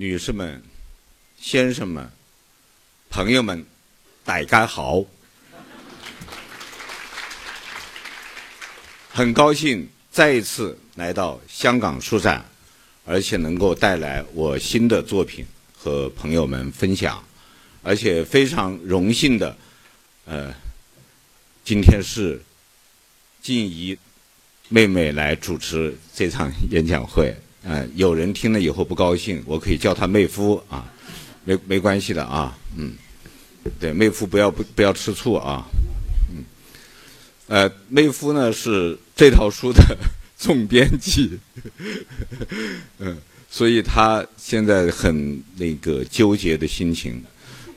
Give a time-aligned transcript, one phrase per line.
[0.00, 0.62] 女士们、
[1.40, 2.08] 先生们、
[3.10, 3.66] 朋友们，
[4.24, 5.04] 大家好！
[9.10, 12.44] 很高兴再一次来到香港书展，
[13.04, 15.44] 而且能够带来我新的作品
[15.76, 17.20] 和朋友们分享，
[17.82, 19.58] 而且非常荣幸的，
[20.26, 20.54] 呃，
[21.64, 22.40] 今天是
[23.42, 23.98] 静怡
[24.68, 27.34] 妹妹来主持这场演讲会。
[27.70, 30.90] 嗯，有人听了以后不高兴，我可以叫他妹夫啊，
[31.44, 32.94] 没没关系的啊，嗯，
[33.78, 35.66] 对，妹夫不要不不要吃醋啊，
[36.30, 36.42] 嗯，
[37.48, 39.82] 呃，妹夫呢是这套书的
[40.38, 41.38] 总编辑，
[43.00, 43.18] 嗯，
[43.50, 47.22] 所以他现在很那个纠结的心情，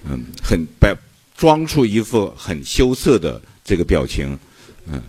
[0.05, 0.95] 嗯，很摆
[1.35, 4.39] 装出一副很羞涩的这个表情，
[4.87, 5.03] 嗯，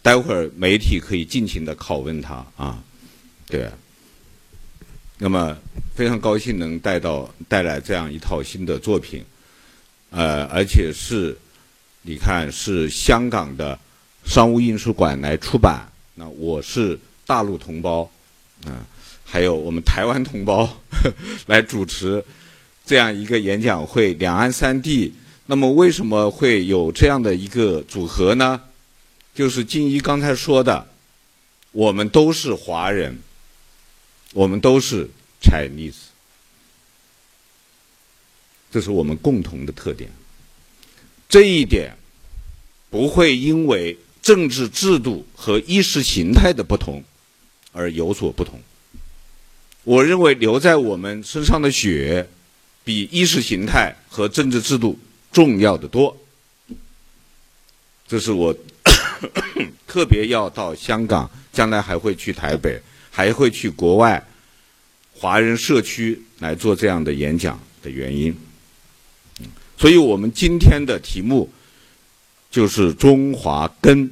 [0.00, 2.80] 待会儿媒体可以尽情的拷问他啊，
[3.48, 3.68] 对。
[5.18, 5.56] 那么
[5.94, 9.24] 非常高兴能带到带来这样一套新的作品，
[10.10, 11.36] 呃，而且是
[12.02, 13.78] 你看是香港的
[14.24, 18.08] 商务印书馆来出版，那我是大陆同胞，
[18.66, 18.76] 嗯，
[19.24, 20.68] 还有我们台湾同胞
[21.46, 22.24] 来主持
[22.86, 25.12] 这样一个演讲会，两岸三地。
[25.46, 28.60] 那么为什么会有这样的一个组合呢？
[29.34, 30.86] 就是静怡刚才说的，
[31.72, 33.18] 我们都是华人。
[34.38, 35.10] 我们都是
[35.42, 36.14] Chinese，
[38.70, 40.08] 这是我们共同的特点。
[41.28, 41.96] 这一点
[42.88, 47.02] 不会因为政治制度和意识形态的不同
[47.72, 48.60] 而有所不同。
[49.82, 52.28] 我认为留在我们身上的血
[52.84, 54.96] 比意识形态和政治制度
[55.32, 56.16] 重要的多。
[58.06, 58.54] 这是我
[59.88, 62.80] 特别要到香港，将来还会去台北。
[63.10, 64.27] 还会去国外
[65.18, 68.32] 华人社区来做这样的演讲的原因，
[69.76, 71.50] 所以我们今天的题目
[72.52, 74.08] 就是中华根。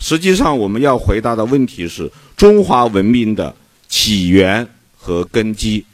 [0.00, 3.56] 实际上，我们要回答的问题是中华文明的
[3.88, 5.86] 起源和根基。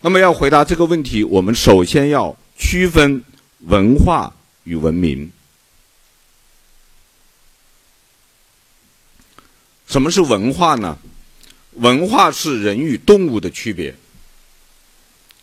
[0.00, 3.22] 那么，要回答这个问题，我们首先要区分
[3.66, 4.34] 文化
[4.64, 5.30] 与文明。
[9.86, 10.96] 什么是文化呢？
[11.76, 13.94] 文化是人与动物的区别。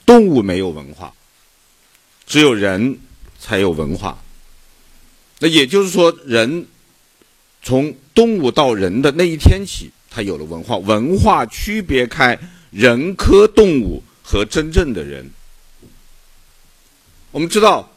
[0.05, 1.13] 动物没有文化，
[2.27, 2.99] 只有人
[3.39, 4.21] 才有文化。
[5.39, 6.67] 那也就是说，人
[7.61, 10.77] 从动物到人的那一天起，他有了文化。
[10.77, 12.37] 文化区别开
[12.69, 15.31] 人科动物和真正的人。
[17.31, 17.91] 我们知道，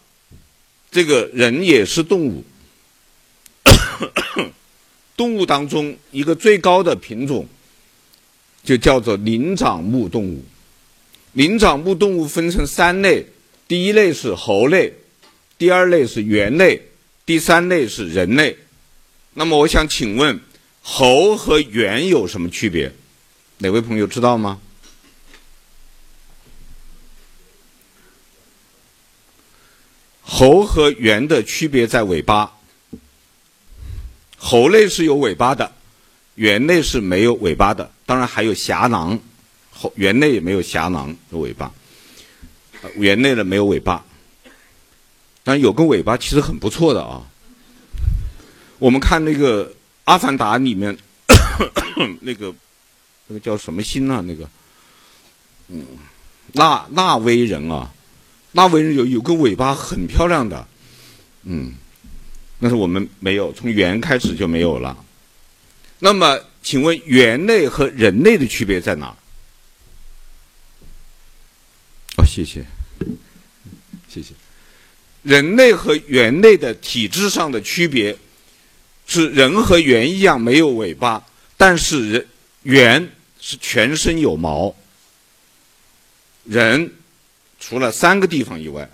[0.91, 2.45] 这个人也是动物。
[5.17, 7.47] 动物当中一个最高的品种，
[8.67, 10.45] 就叫做灵长目动物。
[11.33, 13.25] 灵长目动物分成三类，
[13.69, 14.93] 第一类是猴类，
[15.57, 16.83] 第二类是猿类，
[17.25, 18.59] 第三类是人类。
[19.35, 20.41] 那么我想请问，
[20.83, 22.93] 猴和猿有什么区别？
[23.59, 24.61] 哪位朋友知道吗？
[30.23, 32.53] 猴和猿的区别在尾巴。
[34.39, 35.73] 猴类是有尾巴的，
[36.35, 37.93] 猿类是没有尾巴的。
[38.07, 39.19] 当然还有颊囊，
[39.71, 41.71] 猴猿类也没有颊囊的尾巴，
[42.95, 44.03] 猿类呢没有尾巴，
[45.45, 47.23] 但有个尾巴其实很不错的啊。
[48.79, 49.67] 我们看那个
[50.05, 50.97] 《阿凡达》里面
[52.21, 52.55] 那个
[53.27, 54.23] 那个叫什么星啊？
[54.25, 54.49] 那个
[55.69, 55.85] 嗯，
[56.53, 57.93] 纳纳威人啊，
[58.53, 60.67] 纳威人有有个尾巴很漂亮的，
[61.43, 61.75] 嗯。
[62.59, 64.97] 那是我们没有，从猿开始就没有了。
[65.99, 69.17] 那么，请问猿类和人类的区别在哪？
[72.17, 72.65] 哦，谢谢，
[74.09, 74.35] 谢谢。
[75.23, 78.19] 人类和猿类的体质上的区别
[79.07, 81.25] 是，人和猿一样没有尾巴，
[81.57, 82.27] 但是人
[82.65, 84.75] 猿是全身有毛，
[86.43, 86.93] 人
[87.61, 88.91] 除了三个地方以外，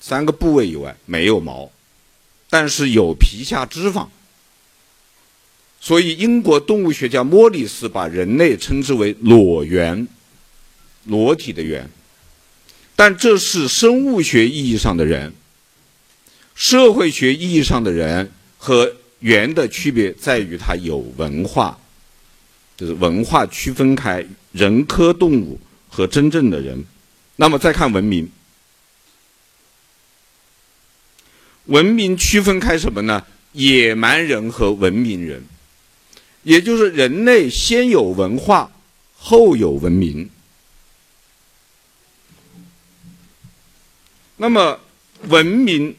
[0.00, 1.70] 三个部位以外没有毛。
[2.48, 4.08] 但是有皮下脂肪，
[5.86, 10.08] 所以英国动物学家莫里斯把人类称之为裸猿，
[11.04, 11.88] 裸体的猿。
[12.96, 15.32] 但这是生物学意义上的人，
[16.56, 21.78] 社会学意义上的人和猿的区别在于它有文化，
[22.76, 25.56] 就是文化区分开人科动物
[25.88, 26.84] 和真正的人。
[27.36, 28.28] 那么再看文明。
[31.66, 33.24] 文明区分开什么呢？
[33.52, 35.44] 野蛮人和文明人，
[36.46, 38.70] 也就是人类先有文化，
[39.18, 40.30] 后有文明。
[44.36, 44.78] 那么，
[45.26, 45.96] 文明，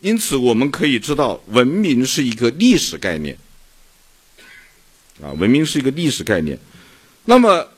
[0.00, 3.36] 因此我们可以知道，文明是一个历史概念。
[5.22, 6.58] 啊，文明是一个历史概念。
[7.26, 7.68] 那么，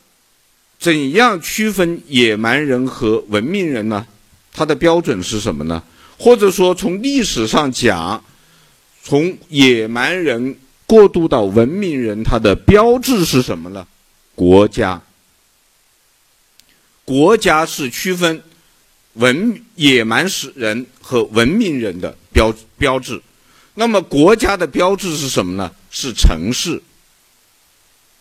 [0.79, 4.07] 怎样区分野蛮人和文明人呢？
[4.53, 5.83] 它的标准是什么呢？
[6.17, 8.23] 或者说，从历史上讲，
[9.03, 10.57] 从野蛮人
[10.87, 13.87] 过渡到文明人，它的标志是什么呢？
[14.35, 15.01] 国家。
[17.05, 18.43] 国家是区分
[19.15, 23.21] 文野蛮史人和文明人的标标志。
[23.75, 25.71] 那么，国家的标志是什么呢？
[25.91, 26.81] 是城市。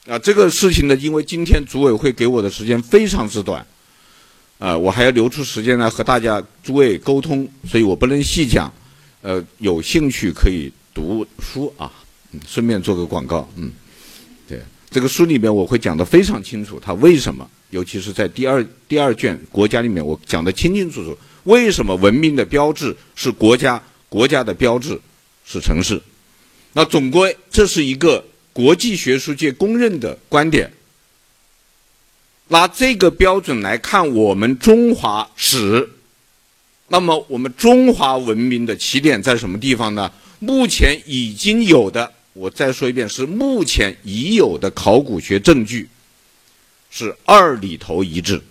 [0.07, 3.65] 啊，这个事情呢，因为今天组委会给我的时间非常之短，
[4.57, 8.71] 啊，我还要留出时间来和大家诸位沟通，所以我不能细讲。
[9.21, 11.91] 呃，有兴趣可以读书啊，
[12.47, 13.71] 顺便做个广告，嗯，
[14.47, 24.99] 对，这个书里面我会讲的非常清楚，它为什么，尤其是在第二第二卷国家里面，我讲的清清楚楚，为什么文明的标志是国家，国家的标志
[25.45, 26.01] 是城市。
[26.73, 28.25] 那总归这是一个。
[28.53, 30.69] 国际学术界公认的观点，
[32.49, 35.89] 拿这个标准来看我们中华史，
[36.89, 40.11] 那么我们中华文明的起点在什么地方呢？
[40.39, 45.89] 目前已经有的，我再说一遍，是目前已有的考古学证据，
[46.89, 48.41] 是二里头遗址。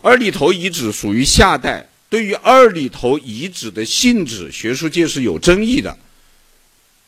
[0.00, 5.98] 二里头遗址属于夏代，对于二里头遗址的性质，学术界是有争议的。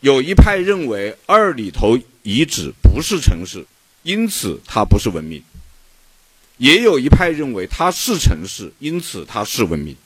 [0.00, 3.64] 有一派认为二里头遗址不是城市，
[4.02, 5.40] 因此它不是文明；
[6.56, 9.96] 也有一派认为它是城市，因此它是文明。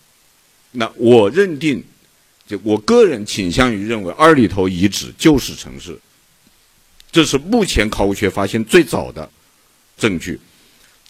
[0.70, 1.84] 那我认定，
[2.62, 5.98] 我个人倾向于认为二里头遗址就是城市。
[7.10, 9.28] 这是目前考古学发现最早的
[9.96, 10.40] 证据。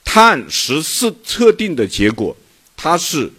[0.05, 2.37] 碳十四测定的结果，
[2.77, 3.31] 它是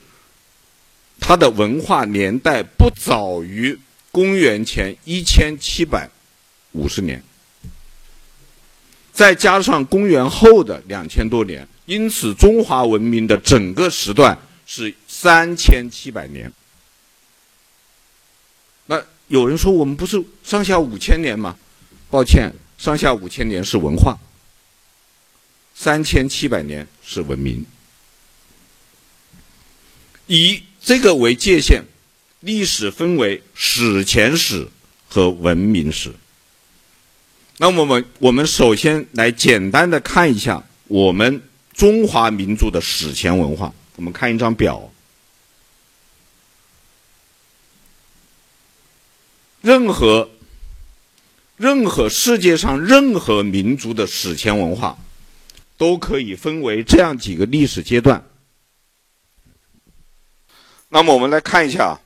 [1.20, 3.80] 它的文化年代不早于。
[4.12, 6.08] 公元前一千七百
[6.74, 7.24] 五十年，
[9.12, 16.54] 再加上公元后的两千多年，因此中华文明的整个时段是三千七百年。
[19.34, 21.58] 有人说我们不是上下五千年吗？
[22.12, 24.16] 抱歉，上下五千年是文化，
[25.74, 27.66] 三千七百年是文明。
[30.28, 31.84] 以这个为界限。
[32.42, 34.68] 历史分为史前史
[35.08, 36.14] 和文明史。
[37.58, 41.42] 那么，我们我们首先来简单的看一下我们
[41.74, 43.74] 中华民族的史前文化。
[43.96, 44.92] 我们看一张表，
[49.64, 50.30] 任何
[51.56, 54.98] 任何世界上任何民族的史前文化，
[55.78, 58.28] 都可以分为这样几个历史阶段。
[60.90, 62.02] 那么，我们来看一下。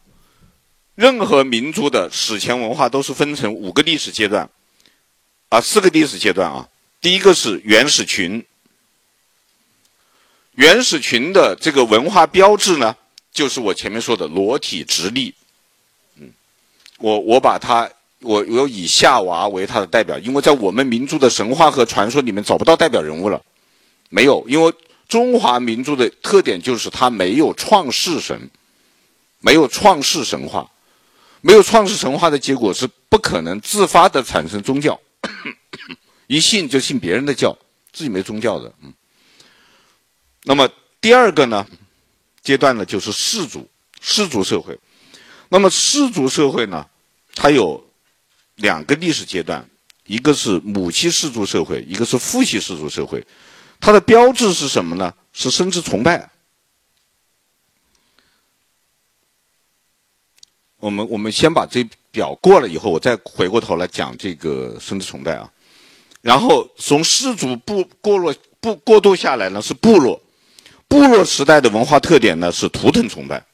[0.93, 4.49] 任何民族的史前文化都是分成五个历史阶段，
[5.49, 6.69] 啊，四个历史阶段啊。
[7.01, 8.43] 第一个是原始群，
[10.53, 12.95] 原始群的这个文化标志呢，
[13.31, 15.33] 就是我前面说的裸体直立。
[16.97, 17.89] 我我把他，
[18.21, 23.41] 我我以夏娃为他的代表，因为在我们民族的神话和传说里面找不到代表人物了，
[24.09, 24.73] 没有，因为
[25.07, 28.49] 中华民族的特点就是它没有创世神，
[29.39, 30.69] 没有创世神话。
[31.41, 34.99] 没有创世神话的结果是不可能自发的产生宗教，
[36.25, 37.55] 一信就信别人的教，
[37.93, 38.73] 自己没宗教的。
[38.83, 38.91] 嗯。
[40.43, 40.67] 那么
[40.99, 41.65] 第二个呢，
[42.41, 43.65] 阶段呢就是氏族
[44.01, 44.77] 氏族社会。
[45.49, 46.85] 那么氏族社会呢，
[47.35, 47.83] 它有
[48.55, 49.67] 两个历史阶段，
[50.05, 53.25] 一个是母系氏族社会，一个是父系氏族社会。
[53.79, 55.13] 它的标志是什么呢？
[55.33, 56.29] 是生殖崇拜。
[60.79, 65.51] 我们我们先把这表过了以后，我再回过头来讲这个生殖崇拜啊。
[66.21, 70.21] 然后从氏族部过落不过渡下来呢是部落，
[70.87, 73.45] 部落时代的文化特点呢是图腾崇拜。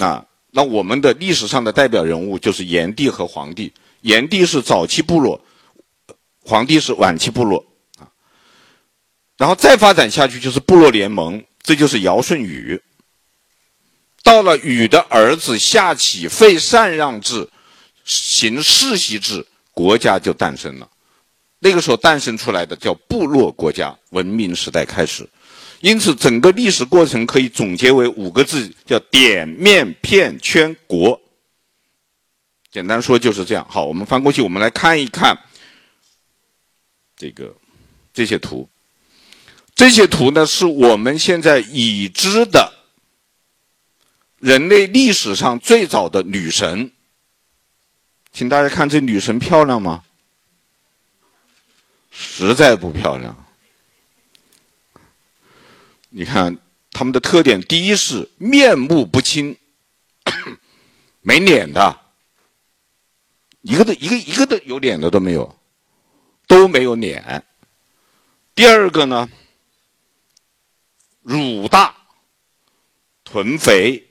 [0.00, 5.40] 啊，那我们的历史上的代表人物就是炎帝和黄帝，炎帝是早期部落，
[6.42, 7.64] 黄帝是晚期部落
[7.98, 8.08] 啊。
[9.36, 12.82] 然后再发展下去就是部落联盟，这就是尧舜禹。
[14.22, 17.48] 到了禹的儿子夏启废禅让制，
[18.04, 20.88] 行世袭制，国家就诞生了。
[21.58, 25.28] 那个时候诞生出来的叫部落国家，文明时代开始。
[25.80, 31.20] 因此，整个历史过程可以总结为五个字，叫点面片圈国。
[32.70, 33.66] 简单说就是这样。
[33.68, 35.36] 好，我们翻过去，我们来看一看
[37.16, 37.56] 这个
[38.12, 38.68] 这些图，
[39.74, 42.72] 这些图呢是我们现在已知的
[44.38, 46.92] 人类历史上最早的女神。
[48.32, 50.04] 请大家看，这女神漂亮吗？
[52.12, 53.34] 实在不漂亮。
[56.10, 56.58] 你看
[56.90, 59.56] 他们的特点，第一是面目不清，
[61.22, 62.00] 没脸的，
[63.62, 65.56] 一个的一个一个的有脸的都没有，
[66.48, 67.44] 都没有脸。
[68.56, 69.28] 第二个呢，
[71.22, 71.94] 乳大
[73.22, 74.08] 臀肥，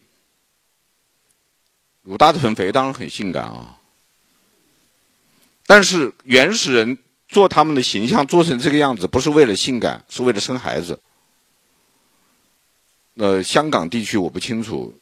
[2.01, 3.77] 乳大臀肥当然很性感啊。
[5.65, 10.97] 但是原始人做他们的形象做成这个样子，不是为了性感，是为了生孩子。
[13.19, 14.93] 呃，香港地区我不清楚，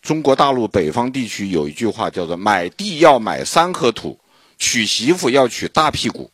[0.00, 4.16] 中国大陆北方地区有一句话叫做“买地要买三合土，
[4.58, 6.30] 娶媳妇要娶大屁股”。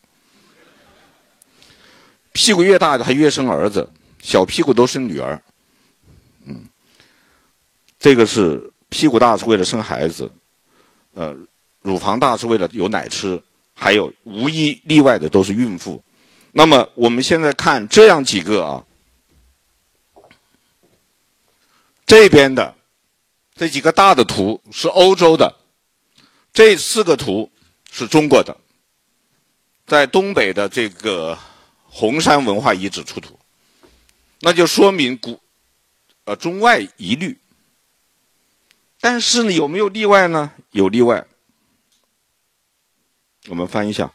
[2.33, 3.89] 屁股越大的还越生儿子，
[4.23, 5.43] 小屁股都生女儿。
[6.45, 6.67] 嗯，
[7.99, 10.31] 这个是屁股大是为了生孩子，
[11.15, 11.35] 呃，
[11.81, 13.43] 乳房大是为了有奶吃。
[13.81, 16.03] 还有无一例外的都是孕妇。
[16.51, 18.85] 那么我们现在看这样几个啊，
[22.09, 22.75] 这边的
[23.55, 25.55] 这几个大的图是欧洲的，
[26.55, 27.53] 这四个图
[27.93, 28.57] 是中国的，
[29.87, 31.39] 在东北的这个
[31.85, 33.39] 红山文化遗址出土，
[34.41, 35.39] 那就说明古
[36.25, 37.39] 呃中外一律。
[39.01, 40.53] 但是呢，有没有例外呢？
[40.71, 41.27] 有例外。
[43.49, 44.11] 我们翻一下，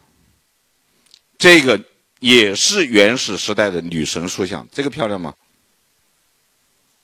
[1.37, 1.79] 这个
[2.19, 5.35] 也是原始时代的女神塑像，这个漂亮吗？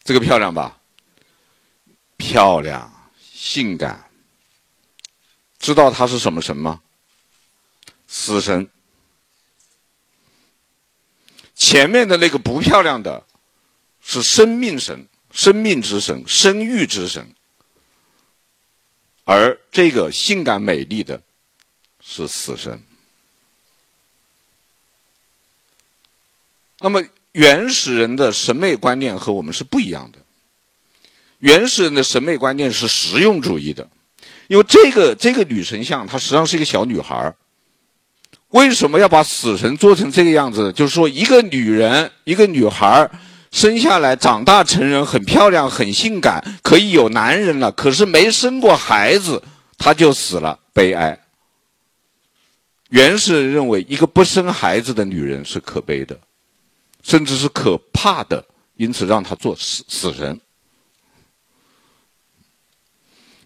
[0.03, 0.78] 这个漂亮吧？
[2.19, 4.11] 漂亮，性感。
[5.57, 6.81] 知道他是什么神吗？
[8.07, 8.69] 死神。
[11.55, 13.25] 前面的那个不漂亮的，
[14.01, 17.33] 是生命神、生命之神、生育之神，
[19.23, 21.23] 而这个性感美丽的。
[22.01, 22.81] 是死神。
[26.79, 30.18] 那么原始人的审美观念和我们是不一样的。
[31.39, 33.87] 原始人的审美观念是实用主义的，
[34.47, 37.33] 因为这个这个女神像，她实际上是一个小女孩
[38.49, 40.73] 为什么要把死神做成这个样子？
[40.73, 43.09] 就是说，一个女人，一个女孩
[43.51, 49.41] 生下来长大成人，很漂亮，很性感，可以有男人了，可是没生过孩子，
[49.77, 51.19] 她就死了，悲哀。
[52.89, 56.19] 原始人认为，一个不生孩子的女人是可悲的，
[57.03, 58.43] 甚至是可怕的，
[58.77, 60.41] 因此让她做死死神。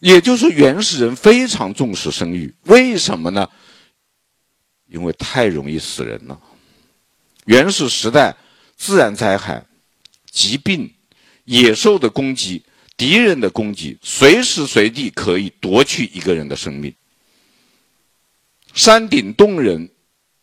[0.04, 3.50] 也就是原始人非常重视生育，为什么呢？
[4.88, 6.38] 因为太容易死人了。
[7.46, 8.36] 原始时代，
[8.76, 9.66] 自然灾害、
[10.30, 10.94] 疾病、
[11.46, 12.66] 野兽的攻击、
[12.98, 16.94] 敌人的攻击，随时随地可以夺去一个人的生命。
[18.74, 19.90] 山顶洞人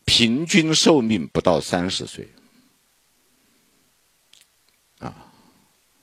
[0.06, 2.26] 平均寿命不到三十岁，
[5.00, 5.14] 啊，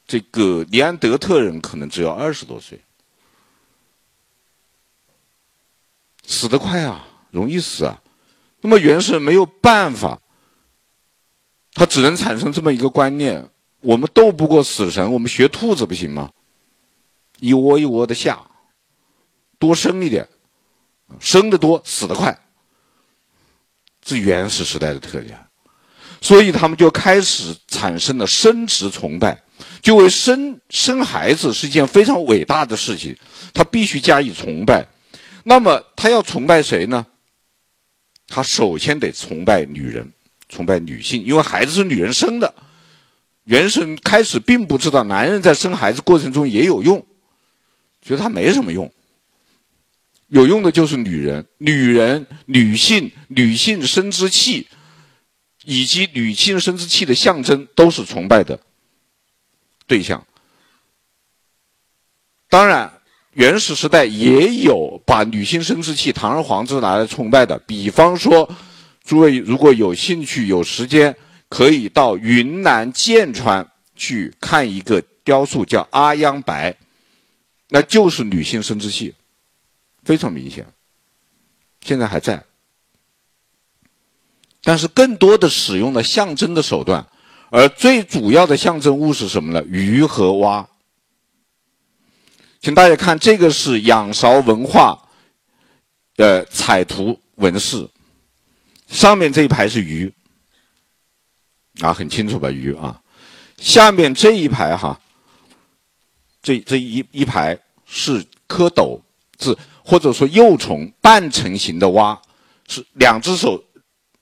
[0.05, 2.79] 这个尼安德特人可能只有二十多岁，
[6.27, 7.99] 死得快啊，容易死啊。
[8.61, 10.21] 那么原始人没有办法，
[11.73, 16.29] 他只能产生这么一个观念：我们斗不过死神，我们学兔子不行吗？
[17.39, 18.39] 一窝一窝的下，
[19.57, 20.27] 多生一点。
[21.21, 22.37] 生的多，死的快，
[24.05, 25.39] 是原始时代的特点，
[26.19, 29.41] 所以他们就开始产生了生殖崇拜，
[29.81, 33.15] 就为生生孩子是一件非常伟大的事情，
[33.53, 34.85] 他必须加以崇拜。
[35.49, 37.05] 那么他要崇拜谁呢？
[38.27, 40.11] 他首先得崇拜女人，
[40.49, 42.53] 崇拜女性，因为孩子是女人生的。
[43.45, 46.99] 原始开始并不知道男人在生孩子过程中也有用，
[48.01, 48.91] 觉得他没什么用。
[50.27, 54.67] 有用的就是女人，女人、女性、女性生殖器，
[55.63, 58.59] 以及女性生殖器的象征，都是崇拜的
[59.85, 60.27] 对象。
[62.49, 62.96] 当然，
[63.37, 68.49] 原始时代也有把女性生殖器堂而皇之拿来崇拜的，比方说，
[69.03, 71.15] 诸位如果有兴趣、有时间，
[71.47, 76.75] 可以到云南剑川去看一个雕塑，叫阿央白，
[77.69, 79.13] 那就是女性生殖器。
[80.03, 80.65] 非常明显，
[81.81, 82.43] 现在还在，
[84.63, 87.05] 但是更多的使用了象征的手段，
[87.51, 89.63] 而最主要的象征物是什么呢？
[89.67, 90.67] 鱼和蛙。
[92.59, 94.99] 请大家看，这个是仰韶文化
[96.15, 97.87] 的彩图纹饰，
[98.87, 100.11] 上面这一排是鱼，
[101.81, 102.49] 啊，很清楚吧？
[102.49, 103.01] 鱼啊，
[103.57, 104.99] 下面这一排哈，
[106.41, 108.99] 这这一一排是蝌蚪，
[109.39, 112.19] 是或者说幼虫半成型的蛙，
[112.67, 113.63] 是两只手，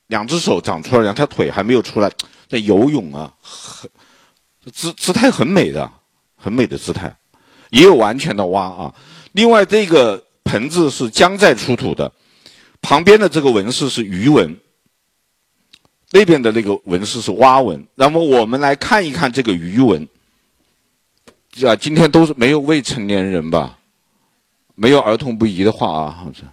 [0.07, 2.11] 两只手长出来，两条腿还没有出来，
[2.47, 3.89] 在游泳啊，很
[4.73, 5.89] 姿姿态很美的，
[6.35, 7.15] 很美的姿态，
[7.75, 8.95] 也有完全的蛙啊。
[9.33, 12.09] 另外这个盆子是将在出土的，
[12.81, 14.57] 旁边的这个纹饰是鱼纹。
[16.11, 20.07] 那边的那个纹饰是蛙纹，那么我们来看一看这个鱼纹。
[21.65, 23.77] 啊，今天都是没有未成年人吧？
[24.75, 26.47] 没有儿童不宜的话啊，好像。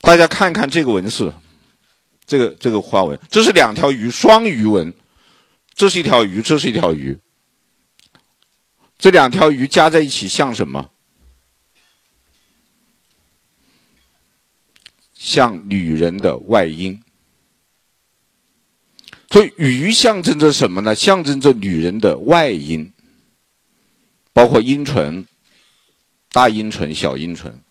[0.00, 1.32] 大家看看这个纹饰，
[2.26, 4.92] 这个这个花纹，这是两条鱼双鱼纹，
[5.74, 7.18] 这是一条鱼，这是一条鱼。
[9.04, 10.90] 这两条鱼加在一起像什么？
[15.12, 17.02] 像女人的外阴。
[19.28, 20.94] 所以鱼象征着什么呢？
[20.94, 22.90] 象征着女人的外阴，
[24.32, 25.28] 包括阴唇、
[26.30, 27.62] 大阴唇、小阴唇。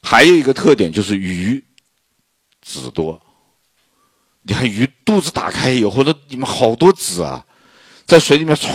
[0.00, 1.62] 还有一个特点就是鱼
[2.62, 3.20] 籽多。
[4.40, 7.46] 你看鱼肚子打开以后，那里面好多籽啊，
[8.10, 8.72] 在水里面唰，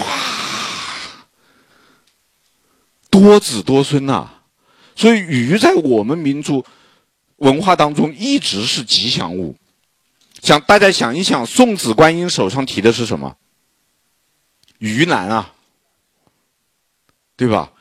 [3.10, 4.30] 多子多孙呐。
[4.96, 6.64] 所以鱼在我们民族
[7.36, 9.58] 文化当中一直是吉祥物。
[10.42, 13.36] 想大家想一想，送子观音手上提的是什么？
[14.78, 15.52] 鱼篮啊，
[17.36, 17.74] 对吧？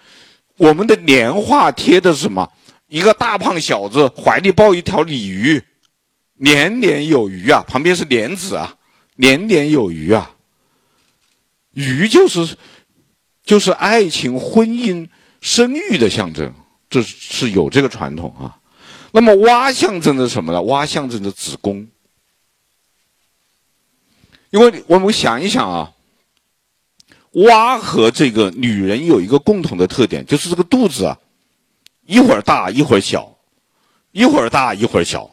[0.56, 2.50] 我们的年画贴的是什么？
[2.88, 5.62] 一个大胖小子怀里抱一条鲤鱼，
[6.32, 7.62] 年年有余啊。
[7.68, 8.76] 旁边是莲子啊，
[9.14, 10.33] 年年有余啊。
[11.74, 12.56] 鱼就是
[13.44, 15.08] 就是爱情、婚姻、
[15.40, 16.52] 生育的象征，
[16.88, 18.58] 这是有这个传统啊。
[19.12, 20.62] 那么蛙象征着什么呢？
[20.62, 21.86] 蛙象征着子宫。
[24.50, 25.92] 因为我们想一想啊，
[27.32, 31.18] 蛙和这个女人有一个共同的特点，就是这个肚子啊，
[32.06, 33.36] 一会儿大一会儿小，
[34.12, 35.28] 一会儿大一会儿小，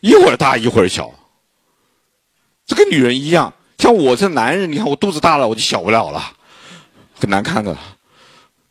[0.00, 1.12] 一会儿大一会儿小。
[2.66, 3.54] 这跟女人一样，
[3.86, 6.32] 像我这男人，你看我肚子大了，我就小不了了，
[7.14, 7.78] 很难看的，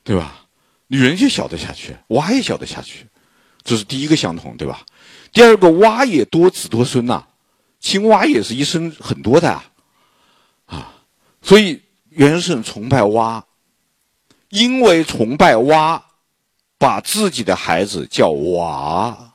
[0.03, 0.45] 对吧？
[0.87, 3.07] 女人就小得下去，蛙也小得下去，
[3.63, 4.85] 这是第一个相同，对吧？
[5.31, 7.25] 第二个，蛙也多子多孙呐，
[7.79, 9.49] 青蛙也是一生很多的。
[10.65, 10.91] 啊
[11.41, 13.45] 所以元神崇拜蛙，
[14.49, 16.03] 因为崇拜蛙，
[16.77, 19.33] 把自己的孩子叫娃，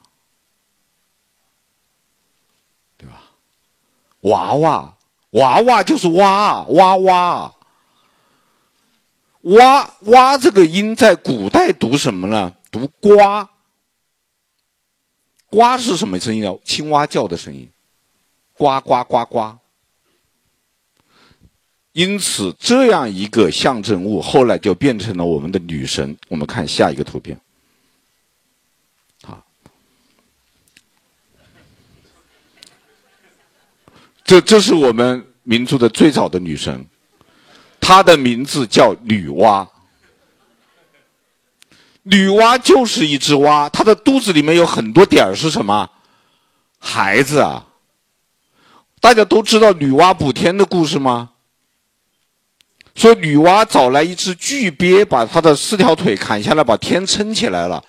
[2.98, 3.22] 对吧？
[4.20, 4.94] 娃娃，
[5.30, 7.54] 娃娃就是蛙，娃娃，
[9.42, 12.52] 蛙蛙这个音在古代读什么呢？
[12.70, 13.46] 读呱，
[15.48, 16.54] 呱是什么声音啊？
[16.64, 17.70] 青蛙叫的声音，
[18.54, 19.56] 呱呱呱呱。
[21.92, 26.16] 因此，这样一个象征物后来就变成了我们的女神。
[26.28, 27.40] 我们看下一个图片，
[34.30, 36.86] 这这是我们民族的最早的女神，
[37.80, 39.66] 她的名字叫女娲。
[42.04, 45.90] 女娲就是一只蛙，她的肚子里面有很多点儿是什么？
[46.78, 47.66] 孩子啊！
[49.00, 51.30] 大家都知道女娲补天的故事吗？
[52.94, 57.82] 说女娲找来一只巨鳖，把她的四条腿砍下来，把天撑起来了。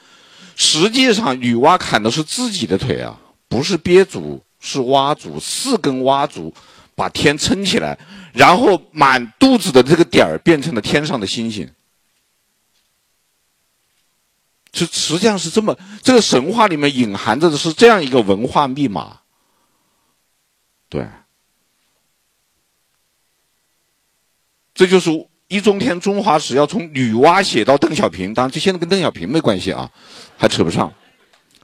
[0.56, 3.16] 实际上，女娲砍的是自己的腿啊，
[3.48, 6.54] 不是鳖足，是蛙足，四根蛙足
[6.96, 7.98] 把天撑起来，
[8.32, 11.70] 然后满肚子的这个点儿变成了天上的星星。
[14.74, 19.20] 实实际上是这么，这个神话里面隐含着的是这样一个文化密码，
[20.88, 21.06] 对。
[24.74, 25.12] 这就是
[25.48, 29.92] 易中天中华史要从女娲写到邓小平，当然这现在跟邓小平没关系啊，
[30.38, 30.92] 还扯不上，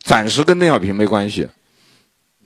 [0.02, 1.48] 暂时跟邓小平没关系。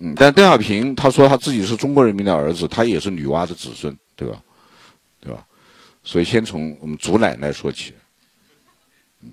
[0.04, 4.42] 嗯，但邓小平他说他自己是中国人民的儿子，他也是女娲的子孙，对吧？
[5.20, 5.46] 对吧？
[6.04, 7.94] 所以先从我们祖奶奶说起。
[9.22, 9.32] 嗯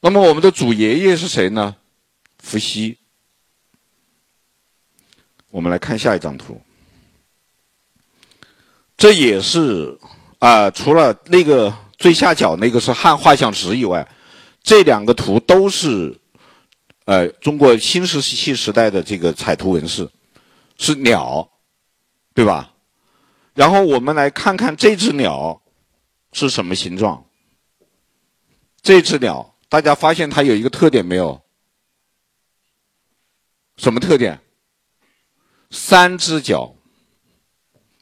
[0.00, 1.76] 那么我们的祖爷爷是谁呢？
[2.38, 2.98] 伏羲。
[5.50, 6.60] 我们来看下一张图。
[8.96, 9.96] 这也是
[10.40, 14.06] 啊，除了那个最下角那个是汉画像石以外，
[14.62, 16.18] 这两个图都是
[17.06, 20.08] 呃中国新石器时代的这个彩图纹饰，
[20.76, 21.48] 是鸟，
[22.34, 22.74] 对吧？
[23.54, 25.62] 然后我们来看看这只鸟
[26.32, 27.24] 是什么形状。
[28.82, 31.42] 这只鸟，大家发现它有一个特点没有？
[33.76, 34.40] 什么特点？
[35.70, 36.74] 三只脚。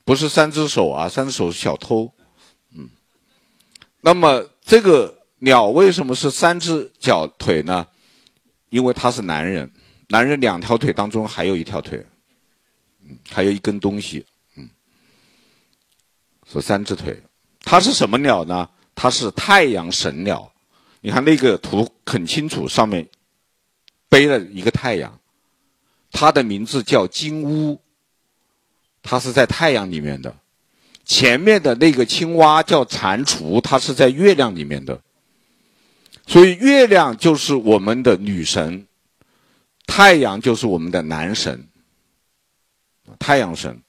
[0.07, 2.13] 不是三只手啊，三只手是小偷，
[2.77, 2.91] 嗯。
[4.03, 7.87] 那么这个鸟为什么是三只脚腿呢？
[8.75, 9.71] 因为他是男人，
[10.09, 12.05] 男人两条腿当中还有一条腿，
[13.31, 14.69] 还有一根东西，嗯，
[16.53, 17.23] 是三只腿。
[17.61, 18.69] 它是什么鸟呢？
[18.93, 20.53] 它是太阳神鸟。
[21.03, 23.09] 你看那个图很清楚，上面
[24.09, 25.21] 背了一个太阳，
[26.11, 27.81] 它的名字叫金乌，
[29.05, 30.37] 它是在太阳里面的。
[31.05, 35.01] 前面的那个青蛙叫蟾蜍，它是在月亮里面的。
[36.27, 38.87] 所以月亮就是我们的女神，
[39.87, 41.69] 太阳就是我们的男神。
[43.19, 43.83] 太阳神，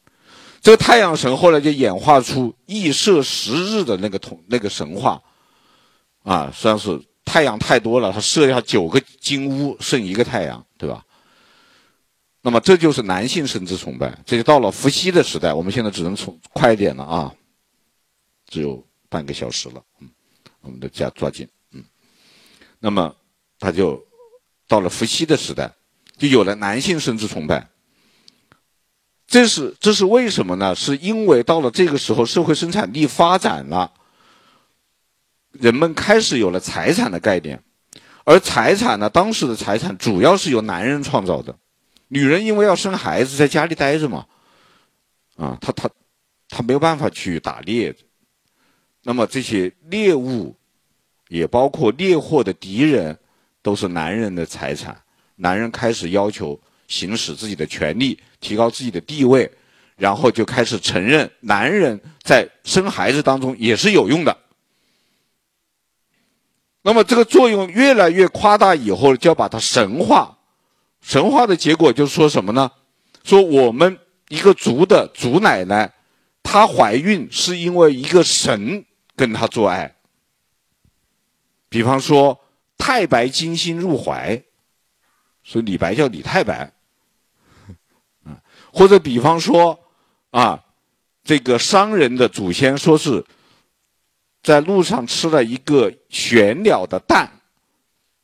[0.61, 5.21] 这个太阳神后来就演化出羿射十日的那个同那个神话。
[6.23, 11.05] 啊，实际上是太阳太多了，他射下九个金乌，剩一个太阳，对吧？
[12.41, 15.53] 那么这就是男性生殖崇拜，这就到了伏羲的时代。
[15.53, 17.33] 我们现在只能从快一点了啊，
[18.47, 20.09] 只有半个小时了，嗯，
[20.61, 21.47] 我们的加抓紧，
[22.79, 23.15] 那么
[23.59, 24.05] 他就
[24.67, 25.71] 到了伏羲的时代，
[26.17, 27.67] 就有了男性生殖崇拜。
[29.27, 30.75] 这是这是为什么呢？
[30.75, 33.91] 是因为到了这个时候，社会生产力发展了。
[35.51, 37.63] 人们开始有了财产的概念，
[38.25, 41.57] 而财产呢，当时的财产主要是由男人创造的，
[42.09, 44.25] 女人因为要生孩子，在家里待着嘛，
[45.37, 45.89] 啊，她她
[46.49, 47.95] 她没有办法去打猎，
[49.03, 50.55] 那么这些猎物，
[51.29, 53.17] 也包括猎获的敌人，
[53.61, 54.95] 都是男人的财产。
[55.37, 59.51] 男人开始要求行使自己的权利，提高自己的地位，
[59.97, 64.37] 然后就开始承认男人在生孩子当中也是有用的。
[66.83, 70.37] 那么这个作用越来越夸大以后，就要把它神化。
[71.01, 72.71] 神化的结果就是说什么呢？
[73.23, 73.97] 说我们
[74.29, 75.91] 一个族的祖奶奶，
[76.43, 78.85] 她怀孕是因为一个神
[79.15, 79.94] 跟她做爱。
[81.75, 82.39] 比方说
[82.77, 84.41] 太白金星入怀，
[85.43, 86.71] 所以李白叫李太白。
[88.23, 88.39] 啊，
[88.71, 89.77] 或者比方说
[90.31, 90.63] 啊，
[91.21, 93.25] 这个商人的祖先说是。
[94.41, 97.27] 在路上吃了一个玄鸟的蛋，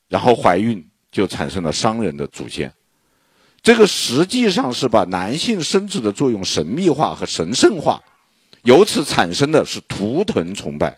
[0.07, 2.71] 然后怀孕，就产生了商人的祖先。
[3.63, 7.99] 这个实际上是把男性生殖的作用神秘化和神圣化，
[8.61, 10.95] 由此产生的是图腾崇拜。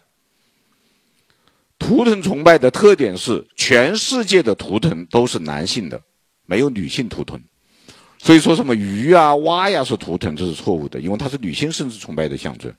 [1.84, 6.02] 图腾崇拜的特点是，全世界的图腾都是男性的，
[6.46, 7.40] 没有女性图腾。
[8.18, 12.74] 所以说什么鱼啊、蛙呀是图腾，这是错误的，因为它是女性生殖崇拜的象征。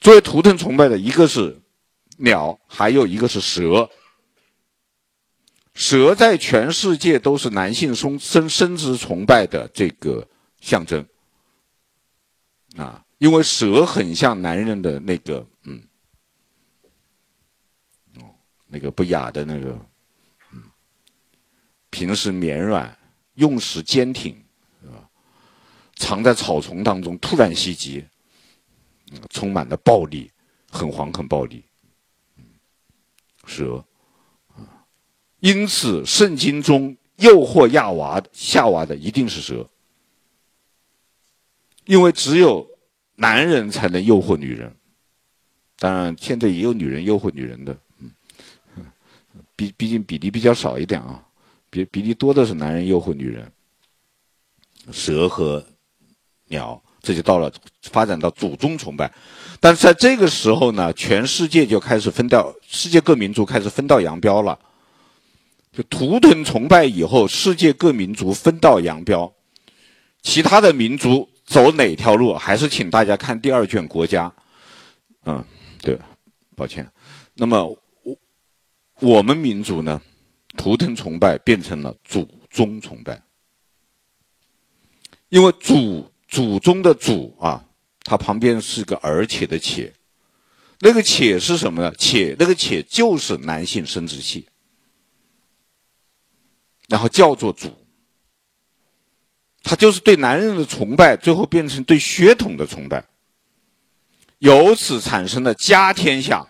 [0.00, 1.60] 作为图腾崇拜的一个是。
[2.18, 3.90] 鸟还有一个是蛇，
[5.74, 10.26] 蛇在全世界都是男性生生生殖崇拜的这个
[10.58, 11.04] 象征
[12.78, 15.82] 啊，因为蛇很像男人的那个嗯，
[18.66, 19.78] 那个不雅的那个，
[20.52, 20.62] 嗯，
[21.90, 22.96] 平时绵软，
[23.34, 24.34] 用时坚挺，
[24.82, 25.08] 是吧？
[25.94, 28.04] 藏在草丛当中，突然袭击，
[29.30, 30.30] 充满了暴力，
[30.70, 31.64] 很黄很暴力。
[33.46, 33.84] 蛇，
[34.56, 34.84] 啊，
[35.38, 39.70] 因此圣经中诱惑亚娃夏娃的一定是蛇，
[41.84, 42.68] 因为只有
[43.14, 44.76] 男人才能诱惑女人，
[45.78, 47.78] 当然现在也有女人诱惑女人的，
[49.56, 51.20] 毕毕竟比例比较少一点啊，
[51.70, 53.50] 比比例多的是男人诱惑女人，
[54.92, 55.64] 蛇和
[56.48, 56.80] 鸟。
[57.02, 59.08] 这就到了发展到祖宗崇拜，
[59.60, 64.58] 但是在这个时候呢，全世界就开始分道，世界各民族开始分道扬镳了。
[65.72, 69.32] 就图腾崇拜以后，世界各民族分道扬镳，
[70.22, 74.28] 其他的民族走哪条路，还是请大家看第二卷《国家》。
[75.26, 75.44] 嗯，
[75.82, 75.96] 对，
[76.56, 76.90] 抱歉。
[77.34, 77.78] 那么
[79.00, 80.00] 我们民族呢，
[80.56, 83.22] 图腾崇拜变成了祖宗崇拜，
[85.28, 86.10] 因为祖。
[86.28, 87.64] 祖宗的祖啊，
[88.02, 89.94] 它旁边是个而且的且，
[90.80, 91.94] 那个且是什么呢？
[91.96, 94.48] 且那个且就是男性生殖器，
[96.88, 97.70] 然后叫做祖，
[99.62, 103.06] 他就是对男人的崇拜，最后变成对血统的崇拜，
[104.38, 106.44] 由此产生了家天下。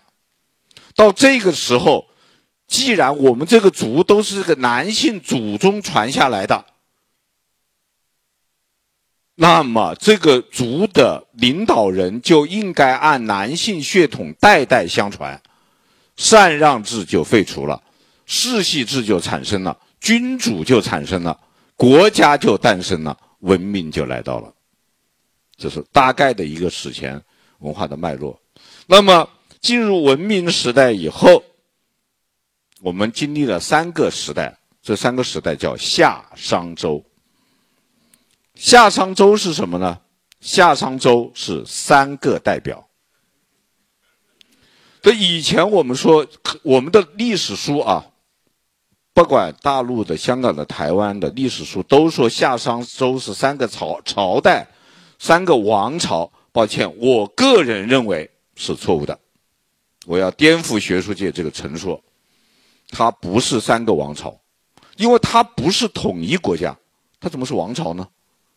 [0.95, 2.09] 到这个时候，
[2.67, 6.65] 既然我们这个族都是这个男性祖宗传下来的。
[9.35, 15.39] 那么，这个族的领导人就应该按男性血统代代相传，
[16.15, 17.81] 禅让制就废除了，
[18.25, 21.39] 世袭制就产生了，君主就产生了，
[21.75, 24.51] 国家就诞生了，文明就来到了。
[25.55, 27.21] 这是大概的一个史前
[27.59, 28.39] 文化的脉络。
[28.87, 29.29] 那么
[29.61, 31.43] 进入文明时代以后，
[32.81, 37.03] 我们经历了三个时代，这三个时代叫夏商周。
[38.53, 39.99] 夏商周是什么呢？
[40.39, 42.87] 夏商周是三个代表。
[45.01, 46.27] 这以前我们说
[46.63, 48.05] 我们的历史书啊，
[49.13, 54.67] 不管大陆的、香港的、台湾的历史书，都说夏商周是三个朝朝代、
[55.17, 56.31] 三个王朝。
[56.51, 59.19] 抱歉，我个人认为是错误的。
[60.07, 62.03] 我要颠覆学术界这个陈说，
[62.89, 64.39] 它不是三个王朝，
[64.95, 66.77] 因为它不是统一国家，
[67.19, 68.07] 它怎么是王朝呢？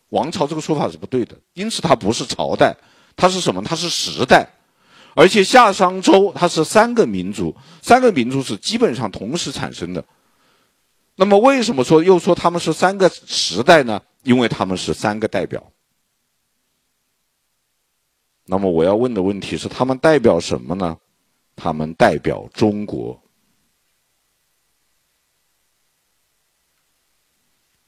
[0.09, 2.75] 王朝这个说法是不对的，因此它不是朝代，
[3.15, 3.61] 它是什么？
[3.63, 4.47] 它是时代。
[5.13, 10.03] 而且夏商周它是三个民族，三个民族是基本上同时产生的。
[11.15, 14.01] 那么为什么说又说他们是三个时代呢？
[14.23, 15.61] 因为他们是三个代表。
[18.45, 20.97] 那么我要问的问题是，他们代表什么呢？
[21.55, 23.21] 他们代表中国。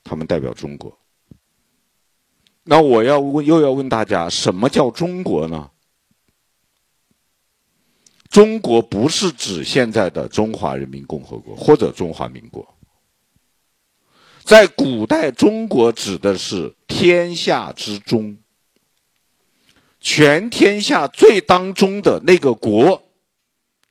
[0.03, 0.97] 他们代表中国。
[2.63, 5.69] 那我要问，又要问大家，什么叫中国呢？
[8.29, 12.67] 中国不是指现在的中华人民共和国或者中华民国，
[14.43, 18.35] 在古代中国指的是天下之中，
[19.99, 23.03] 全天下最当中的那个国，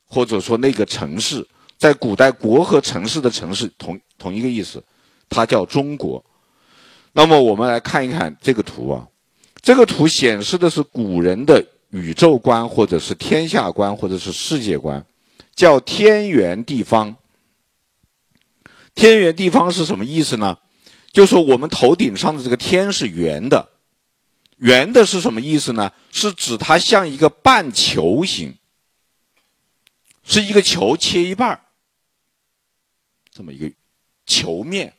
[0.06, 1.46] 或者说那个城市，
[1.78, 4.82] 在古代国和城市的城市同同一个意思，
[5.32, 6.24] 它叫中国。
[7.12, 9.08] 那么我们来看一看这个图啊，
[9.60, 11.64] 这个图显示的是古人的。
[11.92, 15.04] 宇宙观，或者是天下观，或者是世界观，
[15.54, 17.14] 叫天圆地方。
[18.94, 20.56] 天圆地方是什么意思呢？
[21.12, 23.68] 就说我们头顶上的这个天是圆的，
[24.56, 25.92] 圆的是什么意思呢？
[26.10, 28.56] 是指它像一个半球形，
[30.24, 31.60] 是一个球切一半
[33.30, 33.70] 这么一个
[34.24, 34.94] 球面，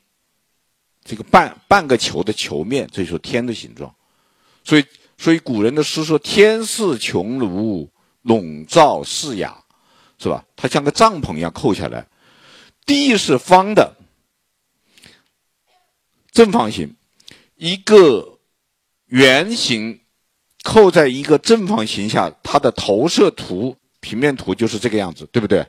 [1.03, 3.93] 这个半半个球的球面，这就是天的形状，
[4.63, 4.85] 所以。
[5.15, 7.87] 所以古人的诗说：“天似穹庐，
[8.23, 9.47] 笼罩四野，
[10.17, 10.43] 是吧？
[10.55, 12.05] 它像个帐篷一样扣下来。
[12.85, 13.95] 地是方的，
[16.31, 16.93] 正方形，
[17.55, 18.39] 一个
[19.05, 20.01] 圆形
[20.63, 25.65] 扣在一个正方形下，它的投射图平面图就是这个样子，对不对？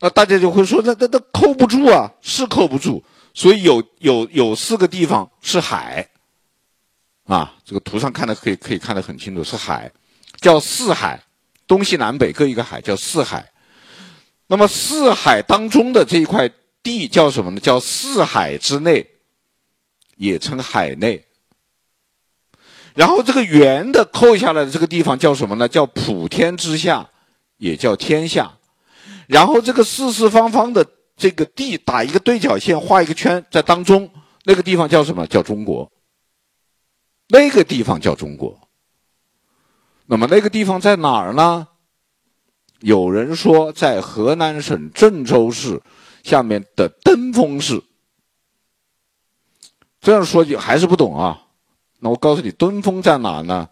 [0.00, 3.04] 那大家就会说：那那那扣不住啊，是扣不住。
[3.34, 6.08] 所以有有有四个地方是海。”
[7.28, 9.92] 啊，这个图上看的可以可以看得很清楚，是海，
[10.40, 11.22] 叫四海，
[11.66, 13.52] 东西南北各一个海，叫四海。
[14.46, 16.50] 那么四海当中的这一块
[16.82, 17.60] 地叫什么呢？
[17.60, 19.06] 叫四海之内，
[20.16, 21.22] 也称海内。
[22.94, 25.68] 然后这个圆的扣下来的这个地方叫什么呢？
[25.68, 27.10] 叫普天之下，
[27.58, 28.50] 也叫天下。
[29.26, 30.82] 然后这个四四方方的
[31.18, 34.08] 这个地打一个对角线，画一个圈在当中，
[34.44, 35.26] 那个地方叫什么？
[35.26, 35.90] 叫中国。
[37.26, 38.58] 那个地方叫中国。
[40.06, 41.68] 那么那个地方在哪儿呢？
[42.80, 45.82] 有人说在河南省郑州市
[46.22, 47.82] 下面的登封市。
[50.00, 51.46] 这样说你还是不懂啊？
[51.98, 53.68] 那我告诉你，登封在哪呢？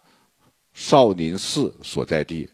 [0.73, 2.49] 少林寺所在地。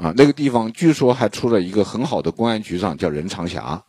[0.00, 3.60] 啊，那个地方据说还出了一个很好的公安局长，叫任长霞。
[3.62, 3.82] 啊，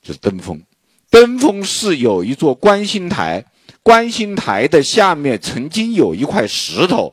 [0.00, 0.62] 就是登封。
[1.10, 3.44] 登封市有一座观星台，
[3.82, 7.12] 观星台的下面曾经有一块石头，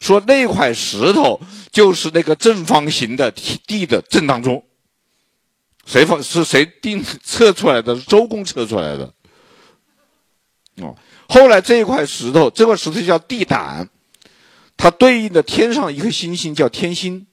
[0.00, 1.40] 说那块石头
[1.72, 3.30] 就是那个正方形的
[3.66, 4.62] 地的正当中。
[5.86, 7.98] 谁放是谁定 测出来的？
[8.02, 9.10] 周公测出来的。
[10.82, 10.94] 哦，
[11.30, 13.88] 后来这一块石头，这块石头叫地胆，
[14.78, 17.26] 它对应的天上一颗星星叫天星，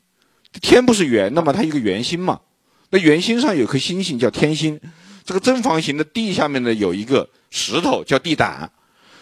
[0.62, 1.54] 天不是圆的吗？
[1.54, 2.42] 它一个圆心嘛，
[2.90, 4.82] 那圆心上有颗星星叫天星。
[5.24, 8.70] 这个正方形的地下面呢，有一个石头叫地胆，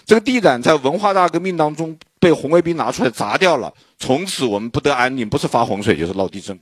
[0.05, 6.59] 这个地胆在文化大革命当中被红卫兵拿出来砸掉了，从此我们不得安宁，不是发洪水就是闹地震。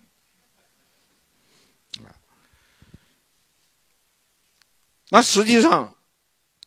[5.10, 5.96] 那实际上，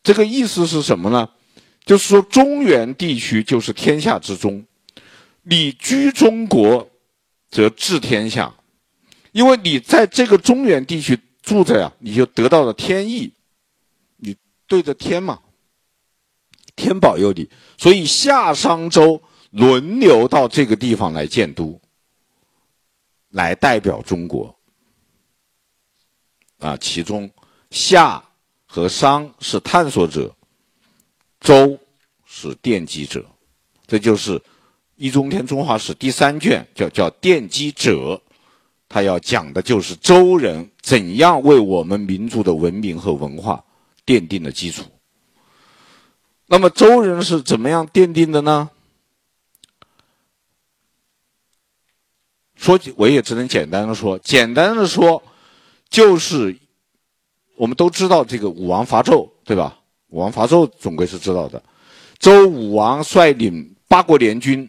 [0.03, 1.31] 这个意思是什么呢？
[1.85, 4.65] 就是说中原地区就是天下之中，
[5.45, 6.91] 你居中国，
[7.51, 8.55] 则治天下，
[9.33, 11.19] 因为你在这个中原地区。
[11.45, 13.31] 住着呀，你就得到了天意，
[14.17, 14.35] 你
[14.67, 15.43] 对着天嘛，
[16.75, 21.79] 天保佑你，所以夏商周轮流到这个地方来建都，
[23.29, 24.59] 来代表中国。
[26.61, 27.31] 啊，其中
[27.71, 28.25] 夏
[28.65, 30.35] 和商是探索者，
[31.41, 31.79] 周
[32.25, 33.23] 是奠基者，
[33.87, 34.39] 这就是
[35.05, 38.19] 《易中天中华史》第三卷，叫叫奠基者，
[38.89, 43.63] 他要讲的就是周人怎样为我们民族的文明和文化
[44.07, 44.85] 奠定了基础。
[46.47, 48.71] 那么周人是怎么样奠定的呢？
[52.57, 55.23] 说我也只能简单的说，简单的说，
[55.91, 56.57] 就是
[57.57, 59.81] 我们都知道这个武王伐纣，对吧？
[60.09, 61.63] 武王伐纣总归是知道的。
[62.19, 64.67] 周武王率领八国联军，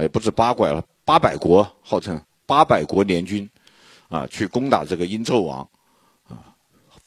[0.00, 3.48] 哎，不止八国了，八百国，号称八百国联军，
[4.08, 5.60] 啊，去攻打这个殷纣王，
[6.26, 6.56] 啊，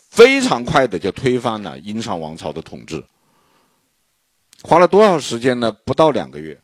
[0.10, 3.04] 非常快的就推翻了殷商王朝的统治。
[4.62, 5.72] 花了多少时间呢？
[5.72, 6.62] 不到两个月。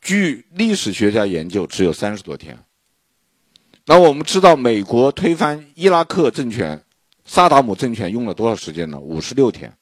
[0.00, 2.58] 据历史学家研究，只有三十多天。
[3.84, 6.82] 那我们知道，美国推翻伊拉克政权、
[7.24, 8.98] 萨达姆政权用了多少时间呢？
[8.98, 9.76] 五十六天。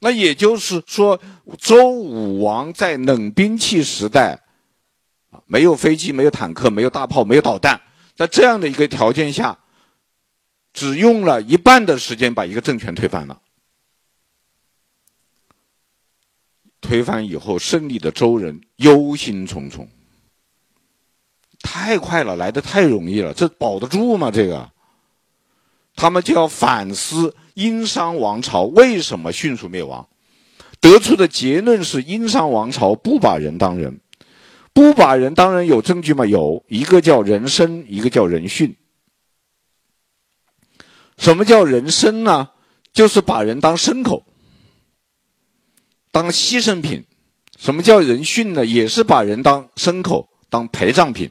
[0.00, 1.20] 那也就是说，
[1.58, 4.40] 周武王在冷兵器时代，
[5.30, 7.80] 啊，没有飞机、没有坦克、没有大炮、没有导弹，
[8.16, 9.58] 在这样的一个条件下，
[10.72, 13.40] 只用了一半的时间把一个政权推翻了。
[16.80, 19.86] 推翻以后，胜利的周人忧心忡忡。
[21.62, 24.30] 太快了，来的太容易了，这保得住吗？
[24.30, 24.70] 这个，
[25.94, 30.08] 他们就要反思殷商王朝为什么迅速灭亡。
[30.80, 34.00] 得出的结论是：殷商王朝不把人当人，
[34.72, 36.24] 不把人当人有证据吗？
[36.24, 38.76] 有一个叫人参，一个叫人殉。
[41.18, 42.48] 什么叫人参呢？
[42.94, 44.24] 就是把人当牲口。
[46.10, 47.04] 当牺牲品，
[47.58, 48.64] 什么叫人殉呢？
[48.64, 51.30] 也是把人当牲口、当陪葬品。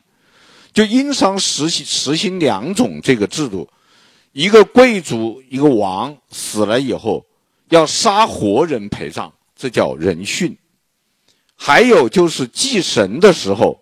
[0.71, 3.67] 就殷商实行实行两种这个制度：
[4.39, 7.25] 一个贵族、一个王死了以后，
[7.67, 10.55] 要杀活人陪葬，这叫人殉；
[11.57, 13.81] 还有就是祭神的时候，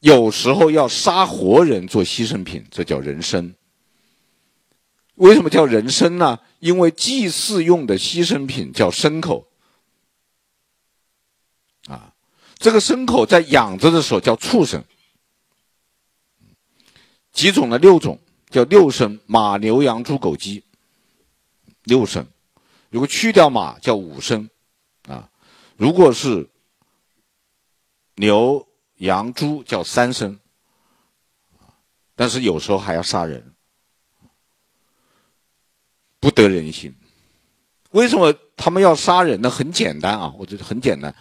[0.00, 3.54] 有时候要杀活人做牺牲品，这叫人参。
[5.16, 6.40] 为什么叫人参呢？
[6.60, 9.46] 因为祭祀用的牺牲品叫牲口。
[11.86, 12.14] 啊
[12.56, 14.82] 这个牲口在养着的时候叫畜生，
[17.30, 17.76] 几种呢？
[17.76, 18.18] 六种
[18.52, 20.62] 叫六牲：马、牛、羊、猪、狗、鸡。
[21.84, 22.24] 六牲，
[22.90, 24.48] 如果去掉马叫五牲，
[25.08, 25.28] 啊，
[25.76, 26.48] 如果是
[28.14, 28.64] 牛、
[28.98, 30.38] 羊、猪叫三牲，
[32.14, 33.52] 但是有时候还要杀人，
[36.20, 36.94] 不得人心。
[37.90, 39.50] 为什么他们要杀人呢？
[39.50, 41.12] 很简单啊，我觉得很简单。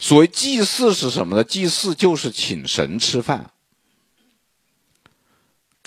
[0.00, 1.44] 所谓祭祀是什么呢？
[1.44, 3.48] 祭祀就是请神吃饭。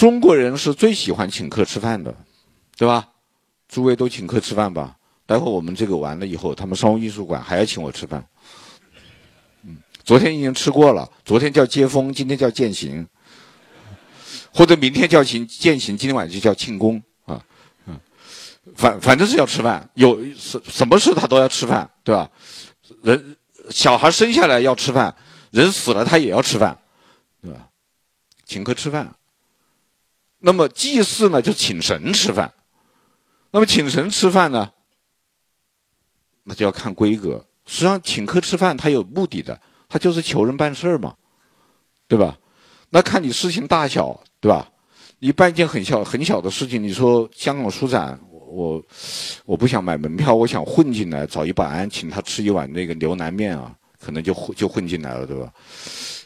[0.04, 2.14] 中国人是最喜欢请客吃饭的，
[2.76, 3.08] 对吧？
[3.70, 4.98] 诸位都请客吃饭吧。
[5.26, 8.28] 待会我们这个完了以后，他们商务艺术馆还要请我吃饭。
[9.62, 13.08] 嗯，昨天已经吃过了，昨天叫接风，今天叫践行，
[14.54, 17.42] 或者明天叫行践行，今天晚上就叫庆功啊。
[17.86, 17.98] 嗯，
[18.76, 22.30] 反反正是要吃饭，有什什么事他都要吃饭，对吧？
[23.04, 23.38] 人。
[23.70, 25.16] 小孩生下来要吃饭，
[25.52, 26.78] 人死了他也要吃饭，
[27.42, 27.70] 对吧？
[28.44, 29.10] 请客吃饭。
[30.46, 32.52] 那么祭祀呢，就请神吃饭。
[33.52, 34.70] 那么请神吃饭呢，
[36.44, 37.46] 那就要看规格。
[37.66, 41.16] 实际上，请客吃饭他有目的的，他就是求人办事儿嘛，
[42.10, 42.38] 对吧？
[42.90, 44.70] 那看你事情大小，对吧？
[45.20, 48.20] 你办一件很小很小的事情，你说香港书展。
[48.30, 48.84] 我
[49.46, 55.52] 我不想买门票，我想混进来，找一保安请他吃一碗那个牛腩面啊，可能就混就混进来了，对吧？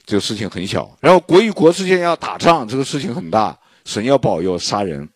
[0.06, 0.98] 这个事情很小。
[1.00, 5.08] 然后国与国之间要打仗，这个事情很大，神要保佑杀人，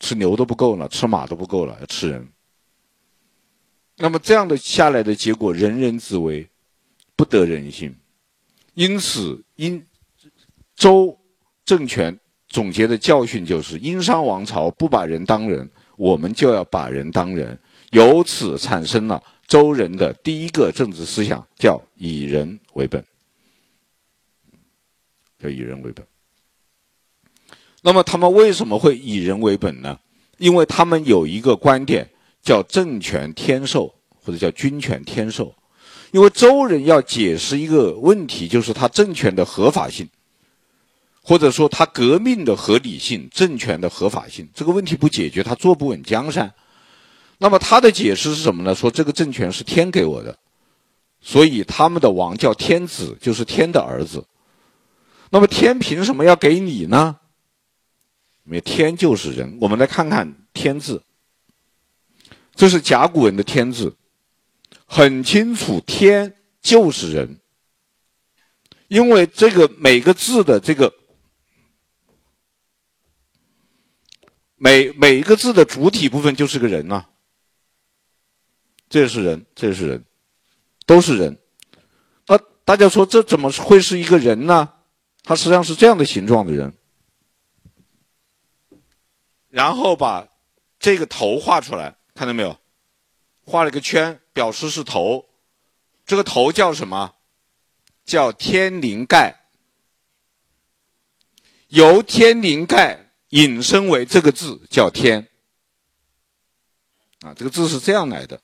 [0.00, 2.26] 吃牛都不够了，吃马都不够了，要吃人。
[3.96, 6.48] 那么这样的下来的结果，人人自危，
[7.14, 7.94] 不得人心。
[8.72, 9.84] 因此，因
[10.74, 11.18] 周
[11.66, 15.70] 政权总结的教训就是：殷商王朝不把人当人。
[15.96, 17.58] 我们就要把人当人，
[17.90, 23.04] 由此产生了周人的第一个政治思想，叫以人为本，
[25.38, 26.06] 叫以人为本。
[27.88, 29.98] 那么他们为什么会以人为本呢？
[30.36, 32.06] 因为他们有一个观点
[32.42, 33.90] 叫政权天授，
[34.22, 35.54] 或者叫君权天授。
[36.10, 40.06] 因为周人要解释一个问题，就是他政权的合法性。
[41.22, 46.52] 或者说他革命的合理性、政权的合法性这个问题不解决，他坐不稳江山。
[47.38, 48.74] 那么他的解释是什么呢？
[48.74, 50.36] 说这个政权是天给我的，
[51.22, 54.22] 所以他们的王叫天子，就是天的儿子。
[55.30, 57.16] 那么天凭什么要给你呢？
[58.48, 59.58] 因为天就是人。
[59.60, 61.02] 我们来看看“天”字，
[62.54, 63.94] 这是甲骨文的“天”字
[64.86, 67.40] 很清楚，天就是人，
[68.88, 70.94] 因为这个每个字的这个
[74.56, 77.04] 每每一个字的主体部分就是个人呐，
[78.88, 80.04] 这是人，这是人，
[80.86, 81.38] 都是人。
[82.26, 84.72] 那大家说，这怎么会是一个人呢？
[85.22, 86.72] 他实际上是这样的形状的人，
[89.58, 90.28] 然后把
[90.78, 92.56] 这个头画出来，看到没有？
[93.44, 95.28] 画了一个圈，表示是头。
[96.06, 97.16] 这个头叫什么？
[98.04, 99.48] 叫天灵盖。
[101.66, 105.26] 由天灵盖引申为这个字叫天。
[107.22, 108.40] 啊，这个字是这样来的。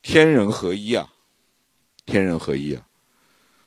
[0.00, 1.12] 天人合一啊，
[2.06, 2.82] 天人合一啊。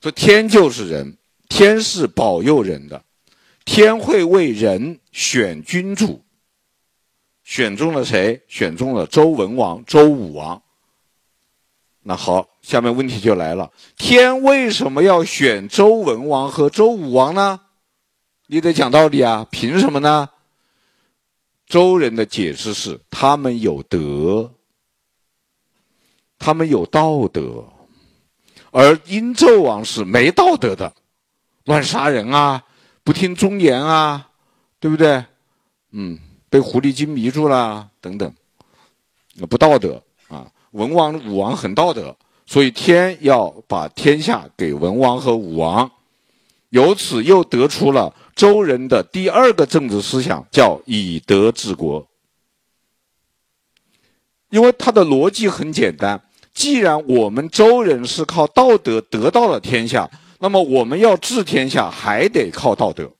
[0.02, 1.16] 说天就是人，
[1.48, 3.04] 天是保佑人的，
[3.66, 6.22] 天会为人选君主。
[7.44, 8.42] 选中了谁？
[8.48, 10.62] 选中了周文王、周武王。
[12.02, 17.60] 那好，下面问题就来了：天为什么要选周文王和周武王呢？
[18.46, 19.46] 你得讲道理啊！
[19.50, 20.30] 凭什么呢？
[21.66, 24.54] 周人的解释是：他们有德，
[26.38, 27.64] 他们有道德，
[28.70, 30.92] 而殷纣王是没道德的，
[31.64, 32.62] 乱杀人啊，
[33.06, 34.28] 不听忠言啊，
[34.80, 35.24] 对不对？
[35.92, 36.18] 嗯。
[36.48, 38.32] 被狐狸精迷住了，等等，
[39.50, 40.46] 不道德啊！
[40.70, 45.90] 文王、武王很道德，所以天要把天下给文王和武王，
[46.70, 52.06] 由此又得出了周人的第二个政治思想，叫以德治国。
[54.48, 56.22] 因为他的逻辑很简单，
[56.54, 60.08] 既然我们周人是靠道德得到了天下，
[60.38, 63.10] 那么我们要治天下还得靠道德，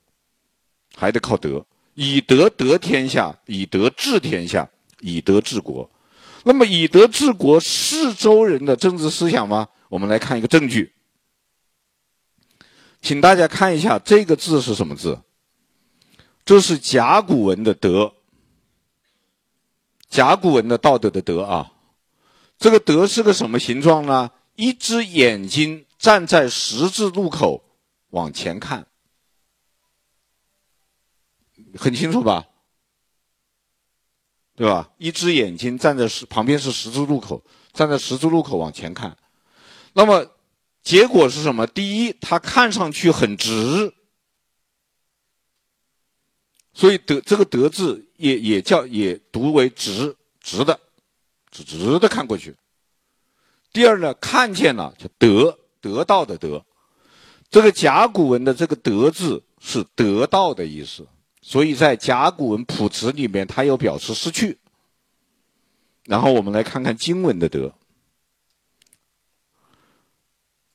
[0.95, 1.65] 还得靠德。
[1.95, 4.69] 以德得天下，以德治天下，
[5.01, 5.91] 以德治国。
[6.45, 9.69] 那么，以德治国是周人的政治思想吗？
[9.89, 10.93] 我们来看一个证据，
[13.01, 15.21] 请大家看一下这个字是什么字？
[16.45, 18.13] 这是甲骨文的“德”，
[20.11, 21.73] 甲骨文的道德的“德”啊。
[22.59, 24.31] 这个“德”是个什么形状呢？
[24.55, 27.65] 一只眼睛站在十字路口
[28.11, 28.87] 往前看。
[31.79, 32.47] 很清楚吧？
[34.55, 34.91] 对吧？
[34.97, 39.15] 一只眼睛站在十旁边是十字路口，站在十字路口往前看，
[39.93, 40.27] 那么
[40.83, 41.67] 结果是什么？
[41.67, 43.93] 第一，它看上去很直，
[46.73, 50.81] 所以德这个德字也也叫也读为直直的，
[51.51, 52.57] 直直的看过去。
[53.73, 56.65] 第二呢，看见了就得得到的得，
[57.49, 61.07] 这个甲骨文的这个得字是得到的意思。
[61.41, 64.59] 所以在甲骨文谱辞里面，它又表示失去。
[66.05, 67.73] 然后我们来看看经文的“德”，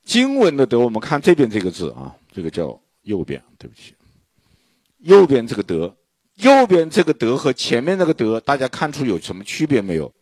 [0.02, 3.94] 经文的“德”，我们看这边这个字啊，这个叫右边，对不起，
[4.98, 5.94] 右边这个“德”，
[6.36, 10.12] 右边这个“德”和前面那个“德”，大家看出有什么区别没有？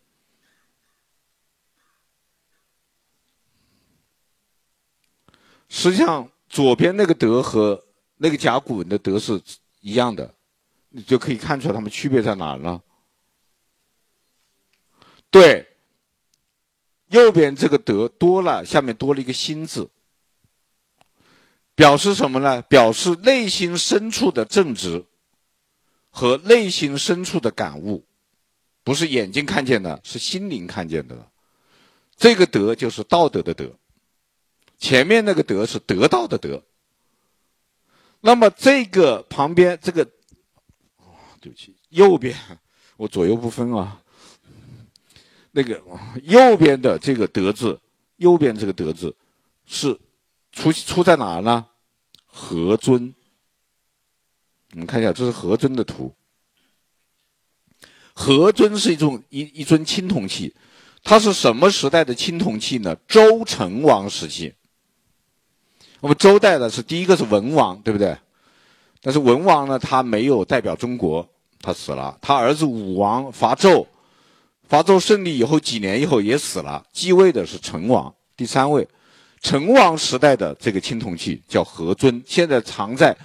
[5.73, 7.81] 实际上，左边那个“德”和
[8.17, 9.41] 那个甲骨文的“德”是
[9.79, 10.35] 一样的。
[10.89, 12.81] 你就可以看出来，它们区别在哪了？
[15.29, 15.65] 对，
[17.07, 19.89] 右边这个“德”多了，下面多了一个“心”字，
[21.73, 22.61] 表示什么呢？
[22.63, 25.05] 表示内心深处的正直
[26.09, 28.05] 和内心深处的感悟，
[28.83, 31.31] 不是眼睛看见的，是心灵看见的。
[32.17, 33.73] 这个“德”就是道德的“德”，
[34.81, 36.61] 前面那个“德”是得到的“得”。
[38.19, 40.05] 那么这个旁边这个。
[41.39, 42.37] 对不起，右边
[42.97, 43.99] 我左右不分啊。
[45.51, 45.81] 那个
[46.21, 47.79] 右边的这个“德”字，
[48.17, 49.15] 右边这个“德”字
[49.65, 49.99] 是
[50.51, 51.65] 出出在哪呢？
[52.27, 53.15] 何尊。
[54.73, 56.13] 我们看一下，这是何尊的图。
[58.13, 60.53] 何尊是一种一一尊青铜器，
[61.01, 62.95] 它是什么时代的青铜器呢？
[63.07, 64.53] 周成王时期。
[66.01, 68.17] 我们周代的是第一个是文王，对不对？
[69.01, 71.27] 但是文王呢，他没有代表中国。
[71.63, 73.85] 他死了，他儿子武王伐纣，
[74.67, 78.87] 伐纣胜利以后几年以后也死了，继位的是成王，第三位，
[79.41, 83.15] 成王时代的这个青铜器叫何尊，现在藏在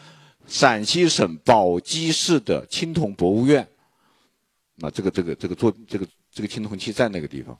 [0.47, 3.66] 陕西省宝鸡市的青铜博物院。
[4.74, 7.57] 那这个这个这个做这个这个青铜器在那个地方。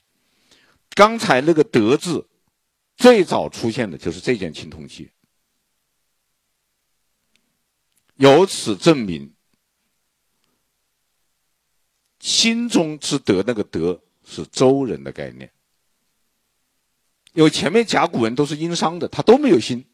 [0.93, 2.23] 刚才那个德字，
[2.97, 5.11] 最早出现的就是这件青铜器，
[8.15, 9.31] 由此证明。
[12.19, 15.49] 心中之德，那个德是周人的概念。
[17.33, 19.85] 因为前面甲骨文都是殷商的，它都没有心。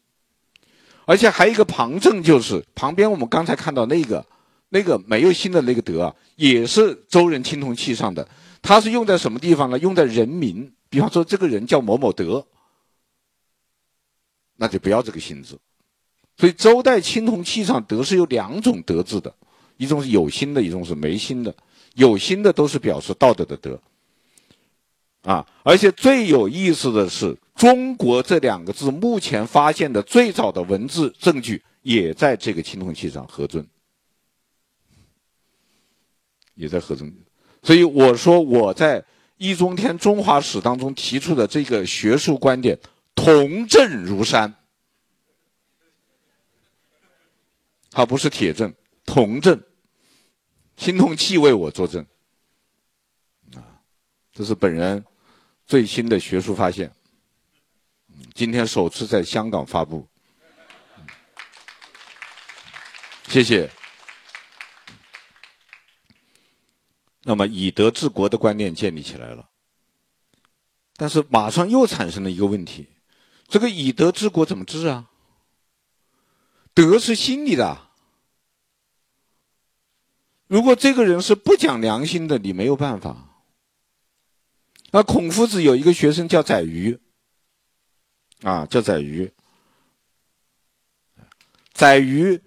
[1.04, 4.26] 而且还有一个旁证，就是旁边我们刚才看到那个
[4.70, 8.26] 那个没有心的那个德啊，也是周人青铜器上的。
[8.62, 9.78] 它是用在什么地方呢？
[9.78, 12.44] 用在人名，比方说这个人叫某某德，
[14.56, 15.58] 那就不要这个心字。
[16.36, 19.34] 所以周代青铜器上德是有两种德字的，
[19.76, 21.54] 一种是有心的，一种是没心的。
[21.94, 23.80] 有心的都是表示道德的德。
[25.22, 33.66] 啊，而且最有意思的是，中国这两个字目前发现的最早的文字证据也在这个青铜器上，何尊，
[36.54, 37.10] 也在合尊。
[37.62, 39.02] 所以我说我在
[39.38, 42.78] 易中天中华史当中提出的这个学术观点，
[43.14, 44.54] 铜证如山，
[47.90, 49.62] 它不是铁证，铜证，
[50.76, 52.04] 青铜器为我作证，
[53.54, 53.80] 啊，
[54.32, 55.04] 这是本人。
[55.66, 56.94] 最新的学术发现，
[58.34, 60.06] 今天首次在香港发布，
[63.28, 63.70] 谢谢。
[67.22, 69.48] 那么以德治国的观念建立起来了，
[70.96, 72.86] 但是马上又产生了一个问题：
[73.48, 75.10] 这个以德治国怎么治啊？
[76.72, 77.88] 德是心里的，
[80.48, 83.42] 如果这个人是不讲良心的，你没有办法。
[84.90, 86.98] 那孔夫子有一个学生叫宰予，
[88.42, 89.32] 啊，叫宰予。
[91.72, 92.40] 宰予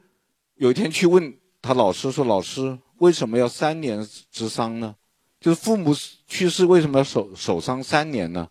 [0.56, 4.96] 有一天去问他老师说：“老师，为什么要三年之丧呢？
[5.40, 5.94] 就是父母
[6.28, 8.50] 去世，为什么要守守丧三年呢？”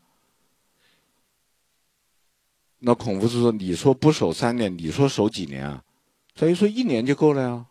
[2.79, 5.83] 那孔夫子说：“你说不守三年，你说守几年啊？”
[6.37, 7.67] 所以说：“一年就够了呀。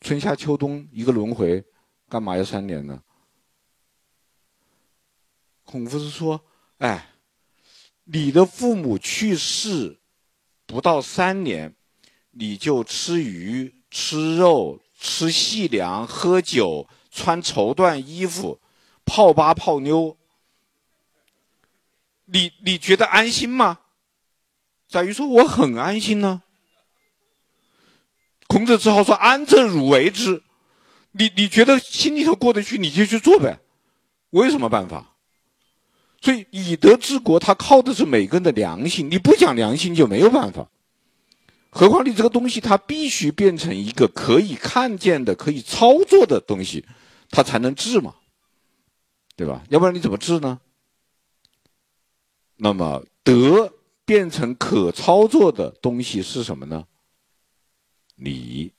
[0.00, 1.62] 春夏秋冬一个轮回，
[2.08, 3.02] 干嘛要三年呢？”
[5.64, 6.40] 孔夫子说
[6.78, 7.10] ：“哎，
[8.04, 10.00] 你的父母去世
[10.66, 11.76] 不到三年，
[12.30, 18.60] 你就吃鱼、吃肉、吃细粮、喝酒、穿绸缎衣服、
[19.04, 20.16] 泡吧泡妞，
[22.32, 23.78] 你你觉得安心吗？”
[24.88, 26.42] 宰予说：“我很安心呢。”
[28.48, 30.42] 孔子只好说：“安则汝为之，
[31.12, 33.60] 你你觉得心里头过得去，你就去做呗，
[34.30, 35.14] 我有什么办法？”
[36.20, 39.08] 所以以德治国，它靠的是每个人的良心。
[39.10, 40.68] 你不讲良心就没有办法。
[41.70, 46.84] 何况你这个东西，它必须变成一个可以看见的、可以操作的东西，
[47.30, 48.16] 它才能治嘛，
[49.36, 49.62] 对吧？
[49.70, 50.60] 要不然你怎么治呢？
[52.62, 53.72] 那么德
[54.04, 56.86] 变成可操作的东西是什么呢？
[58.16, 58.74] 礼。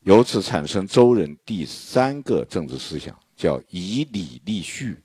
[0.00, 5.02] 由此产生周人第三个政治思想，叫以礼立序。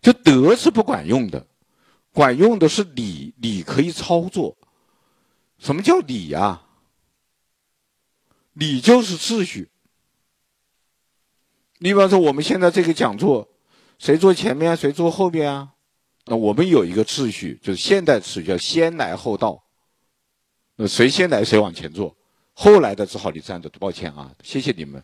[0.00, 1.46] 就德是不管用的，
[2.12, 4.56] 管用的是礼，礼可以操作。
[5.58, 6.62] 什么叫礼呀？
[8.52, 9.70] 礼就是秩序。
[11.78, 13.47] 你比方说，我们现在这个讲座，
[13.98, 15.74] 谁坐前面，谁坐后边啊？
[16.26, 19.62] 那我们有一个秩序，就是现代秩序，叫先来后到。
[20.76, 22.16] 那谁先来，谁往前坐。
[22.54, 25.02] 后来的只好你站着，抱歉啊，谢谢你们，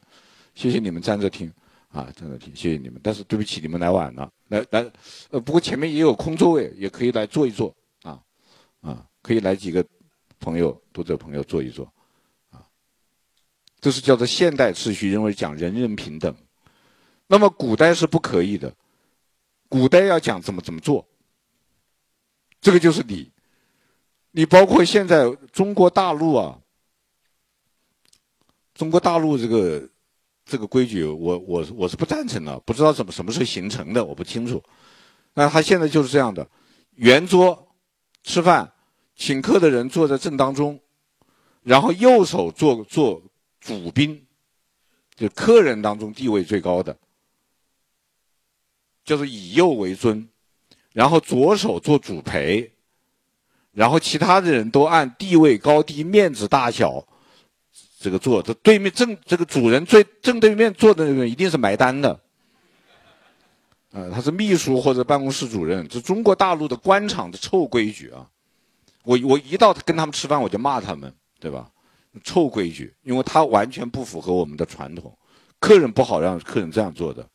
[0.54, 1.52] 谢谢你们站着听。
[1.90, 4.28] 啊，站着听谢谢你们，但是对不起，你们来晚了。
[4.48, 4.90] 来来，
[5.30, 7.72] 呃，不过前面也有空座位，也可以来坐一坐。
[8.02, 8.20] 啊
[8.80, 9.84] 啊，可以来几个
[10.40, 11.84] 朋友，读者朋友坐一坐。
[12.50, 12.66] 啊，
[13.80, 16.34] 这是叫做现代秩序，认为讲人人平等。
[17.28, 18.74] 那么古代是不可以的，
[19.74, 21.04] 古代要讲怎么怎么做。
[22.60, 23.32] 这个就是你，
[24.30, 26.60] 你包括现在中国大陆啊，
[28.72, 29.90] 中国大陆这个。
[30.46, 34.62] 这个规矩，我我我是不赞成的，不知道怎么什么时候形成的，我不清楚。
[35.32, 36.46] 那他现在就是这样的，
[36.96, 37.66] 圆桌
[38.22, 38.70] 吃饭，
[39.16, 40.78] 请客的人坐在正当中，
[41.62, 43.22] 然后右手做做
[43.58, 44.26] 主宾，
[45.16, 46.94] 就客人当中地位最高的，
[49.04, 50.28] 就是以右为尊，
[50.92, 52.72] 然后左手做主陪，
[53.72, 57.06] 然后其他的人都按地位高低、面子大小。
[58.00, 62.20] 这个坐，这对面正这个主人最正对面坐的那个人一定是买单的，
[63.92, 68.28] 呃，他是秘书或者办公室主任，这中国大陆的官场的臭规矩啊！
[69.04, 71.70] 我我一到跟他们吃饭，我就骂他们，对吧？
[72.22, 75.16] 臭规矩，因为他完全不符合我们的传统，
[75.58, 77.26] 客人不好让客人这样做的。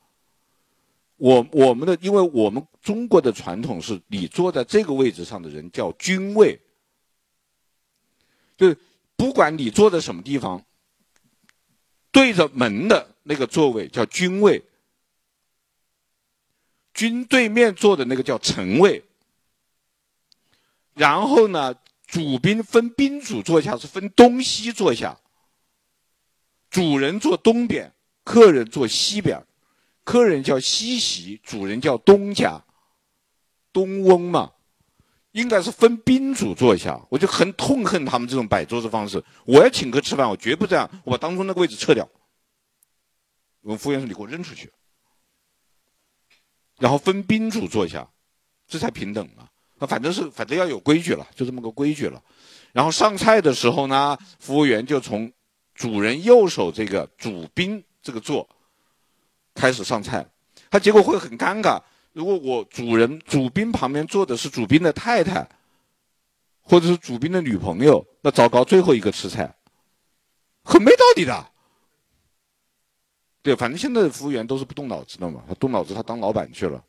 [1.19, 6.59] 我我们的，因为我们中国的传统是你坐在这个位置上的人叫君位，
[8.57, 8.75] 就是。
[9.19, 10.63] 不管你坐在什么地方，
[12.09, 14.63] 对着门的那个座位叫君位。
[16.93, 19.03] 军对面坐的那个叫臣位。
[20.93, 21.75] 然后呢，
[22.07, 25.19] 主宾分宾主坐下是分东西坐下，
[26.69, 27.93] 主人坐东边，
[28.23, 29.45] 客人坐西边，
[30.09, 32.59] 客人叫西席，主人叫东家，
[33.71, 34.53] 东翁嘛，
[35.33, 36.99] 应该是分宾主坐下。
[37.11, 39.23] 我就很痛恨他们这种摆桌子方式。
[39.45, 42.09] 我要请客吃饭，我绝不这样，我把当中那个位置撤掉。
[43.61, 44.71] 我服务员说：“你给我扔出去。”
[46.79, 48.09] 然后分宾主坐下，
[48.67, 49.47] 这才平等嘛。
[49.77, 52.19] 那反正是反正要有规矩了，就这么个规矩了。
[52.73, 55.31] 然后上菜的时候呢，服务员就从
[55.75, 58.49] 主人右手这个主宾这个座
[59.59, 60.25] 开始上菜。
[60.71, 61.81] 他结果会很尴尬，
[62.13, 65.47] 如果我主人主宾旁边坐的是主宾的太太，
[66.61, 69.53] 或者是主宾的女朋友，那糟糕，最后一个吃菜，
[70.63, 71.51] 很没道理的。
[73.41, 76.83] 对，反正现在的服务员都是不动脑子的嘛，他动脑子他当老板去了，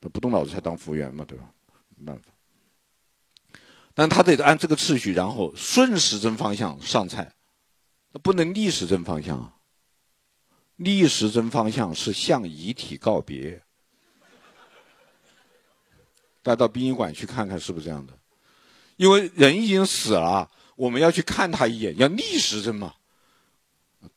[0.00, 1.44] 他不动脑子才当服务员嘛，对吧？
[1.96, 2.30] 没办法。
[3.92, 7.32] 但他得按这个次序，然后顺时针方向上菜，
[8.12, 9.55] 那不能逆时针方向啊。
[10.76, 13.62] 逆时针方向是向遗体告别。
[16.42, 18.12] 大家到殡仪馆去看看是不是这样的？
[18.96, 22.94] 因为人已经死了，我们要去看他一眼，要逆时针嘛，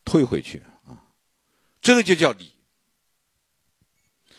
[0.06, 0.96] 退回去啊，
[1.82, 2.54] 这个就叫礼。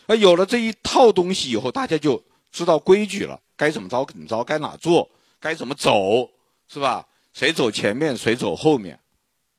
[0.07, 5.09] 而有了这一套东西以后，大家就知道规矩了，该怎么着怎么着，该哪做。
[5.43, 6.29] 该怎么走，
[6.67, 7.07] 是吧？
[7.33, 8.99] 谁走前面，谁走后面，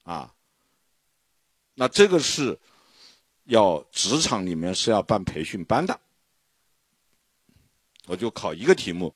[0.05, 0.33] 啊？
[1.75, 2.59] 那这个是
[3.45, 6.01] 要职场里面是要办培训班的。
[8.07, 9.15] 我就考一个题目：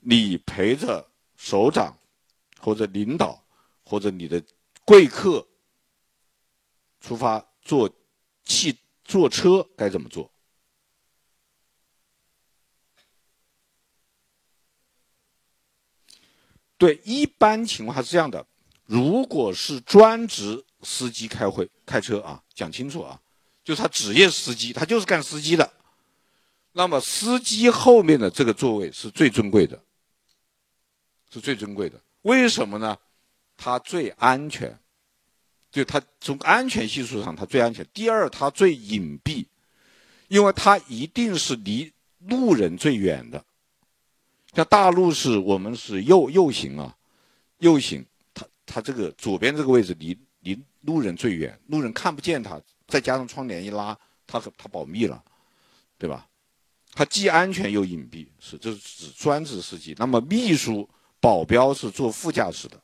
[0.00, 1.98] 你陪着首长
[2.60, 3.42] 或者领导
[3.84, 4.42] 或者你的
[4.84, 5.46] 贵客
[7.00, 7.90] 出发坐
[8.44, 10.30] 汽坐车该怎么做？
[16.76, 18.46] 对，一般情况是这样的：
[18.88, 23.20] 如果是专职司机开会开车啊，讲清楚啊，
[23.62, 25.70] 就是他职业司机，他就是干司机的。
[26.72, 29.78] 那么司机后面的这个座位是最尊贵的，
[31.30, 32.00] 是最尊贵的。
[32.22, 32.96] 为什么呢？
[33.58, 34.78] 他最安全，
[35.70, 37.86] 就他从安全系数上他最安全。
[37.92, 39.44] 第二，他最隐蔽，
[40.28, 43.44] 因为他一定是离路人最远的。
[44.54, 46.96] 像大陆是我们是右右行啊，
[47.58, 48.02] 右行，
[48.68, 55.24] 它它这个左边这个位置离离路人最远，路人看不见他，再加上窗帘一拉，他他保密了，
[55.96, 56.28] 对吧？
[56.92, 59.94] 他既安全又隐蔽，是这是指专职司机。
[59.98, 60.88] 那么秘书、
[61.18, 62.80] 保镖是坐副驾驶的，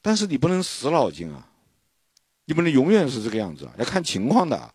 [0.00, 1.50] 但是你不能死脑筋啊，
[2.44, 4.74] 你不能永远是这个样子啊，要看情况的。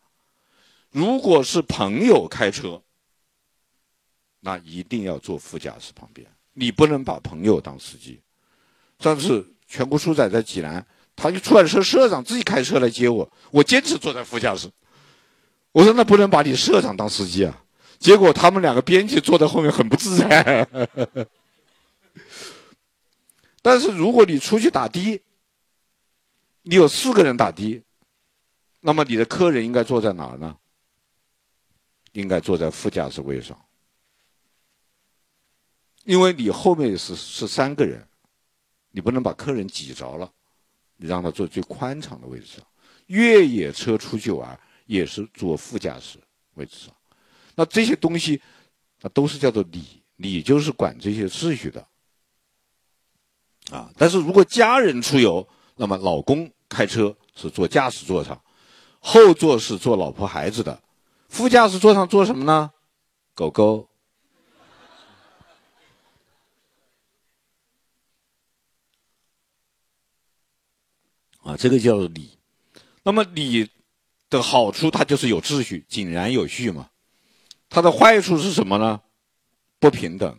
[0.91, 2.83] 如果是朋友开车。
[4.41, 8.21] 那一定要坐副驾驶旁边，你不能把朋友当司机。
[8.99, 10.85] 上次全国书展在济南，
[11.15, 14.69] 他就出来社社长自己开车来接我，我坚持坐在副驾驶。
[15.71, 17.63] 我说那不能把你社长当司机啊。
[17.97, 20.67] 结果他们两个编辑坐在后面很不自在。
[23.61, 25.21] 但是如果你出去打的，
[26.63, 27.83] 你有四个人打的，
[28.79, 30.55] 那么你的客人应该坐在哪儿呢？
[32.13, 33.57] 应该坐在副驾驶位上。
[36.05, 38.07] 因为你后面是是三个人，
[38.91, 40.31] 你不能把客人挤着了，
[40.97, 42.65] 你让他坐最宽敞的位置上。
[43.07, 46.19] 越野车出去玩也是坐副驾驶
[46.53, 46.93] 位置上，
[47.55, 48.39] 那这些东西，
[49.01, 51.87] 那都是叫做礼，礼就是管这些秩序的。
[53.71, 58.39] 啊，但是如果家人出游，那么老公开车是坐驾驶座上，
[58.99, 60.79] 后座是坐老婆孩子的，
[61.29, 62.71] 副驾驶座上坐什么呢？
[63.33, 63.88] 狗狗。
[71.49, 72.37] 啊，这个叫礼。
[73.03, 73.67] 那么礼
[74.29, 76.89] 的好处，它就是有秩序、井然有序嘛。
[77.69, 79.01] 它的坏处是什么呢？
[79.79, 80.37] 不平等，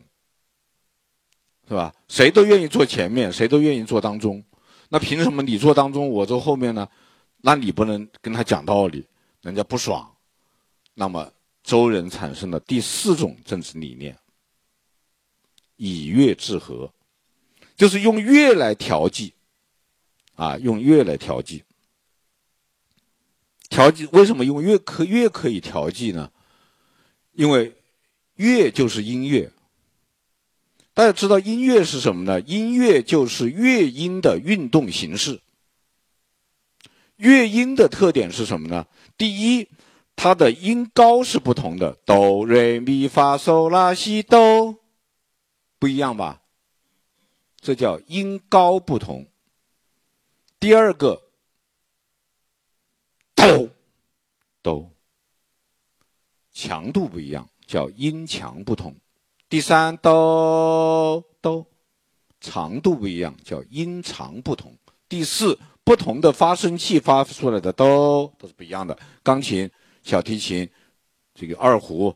[1.68, 1.92] 是吧？
[2.08, 4.44] 谁都愿意坐前面，谁都愿意坐当中。
[4.88, 6.88] 那凭什么你坐当中，我坐后面呢？
[7.38, 9.06] 那你不能跟他讲道理，
[9.42, 10.14] 人家不爽。
[10.94, 11.32] 那么
[11.62, 14.16] 周人产生了第四种政治理念：
[15.76, 16.92] 以乐治和，
[17.76, 19.32] 就是用乐来调剂。
[20.40, 21.64] 啊，用乐来调剂，
[23.68, 26.32] 调剂为什么用乐可乐可以调剂呢？
[27.32, 27.76] 因为
[28.36, 29.52] 乐就是音乐，
[30.94, 32.40] 大家知道音乐是什么呢？
[32.40, 35.42] 音乐就是乐音的运动形式。
[37.16, 38.86] 乐音的特点是什么呢？
[39.18, 39.68] 第一，
[40.16, 44.78] 它的音高是不同的，哆、瑞、咪、发、嗦、拉、西、哆，
[45.78, 46.40] 不一样吧？
[47.60, 49.26] 这叫音高不同。
[50.60, 51.22] 第二个，
[53.34, 53.68] 哆，
[54.62, 54.92] 哆，
[56.52, 58.94] 强度不一样，叫音强不同。
[59.48, 61.66] 第三，哆，哆，
[62.40, 64.76] 长度不一样，叫音长不同。
[65.08, 65.58] 第四。
[65.82, 69.68] 不同的发声器发出来的都都是不一样的，钢琴、
[70.04, 70.68] 小提琴、
[71.34, 72.14] 这个二胡、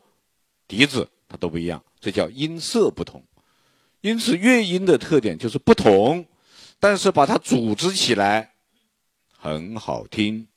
[0.69, 3.25] 笛子，它都不一样，这叫音色不同。
[4.01, 6.25] 因此，乐音的特点就是不同，
[6.79, 8.55] 但是把它组织起来
[9.31, 10.49] 很好听。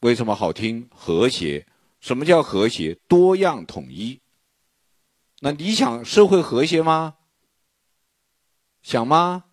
[0.00, 0.88] 为什么好听？
[0.94, 1.66] 和谐。
[2.00, 2.94] 什么叫和谐？
[3.08, 4.20] 多样统一。
[5.40, 7.16] 那你想社会和谐吗？
[8.82, 9.44] 想吗？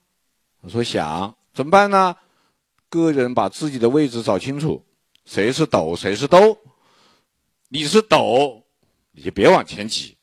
[0.61, 1.37] 我说想。
[1.53, 2.15] 怎么办呢？
[2.89, 4.85] 个人把自己的位置找清楚，
[5.23, 6.57] 谁是斗，谁是兜。
[7.69, 8.65] 你是斗，
[9.11, 10.17] 你就别往前挤。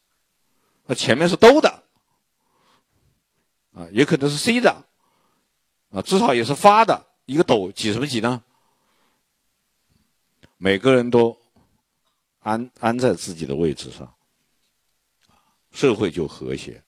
[0.85, 1.85] 那前面是兜的，
[3.79, 4.85] 啊，也可能是 C 的，
[5.91, 7.07] 啊，至少也是发的。
[7.27, 8.43] 一个斗挤什么挤呢？
[10.57, 11.39] 每个人都
[12.41, 14.13] 安安在自己的位置上，
[15.71, 16.83] 社会就和谐。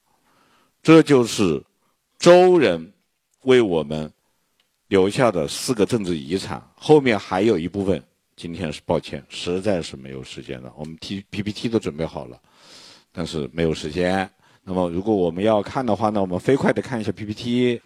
[0.83, 1.63] 这就是
[2.19, 2.91] 周人
[3.43, 4.11] 为我们。
[4.91, 8.03] 留下的四个政治遗产，后面还有一部分。
[8.35, 10.73] 今天是抱歉，实在是没有时间了。
[10.75, 12.37] 我们 T PPT 都准备好了，
[13.09, 14.29] 但是没有时间。
[14.63, 17.81] 那么，如果我们要看的话呢，我们飞快的看一下 PPT。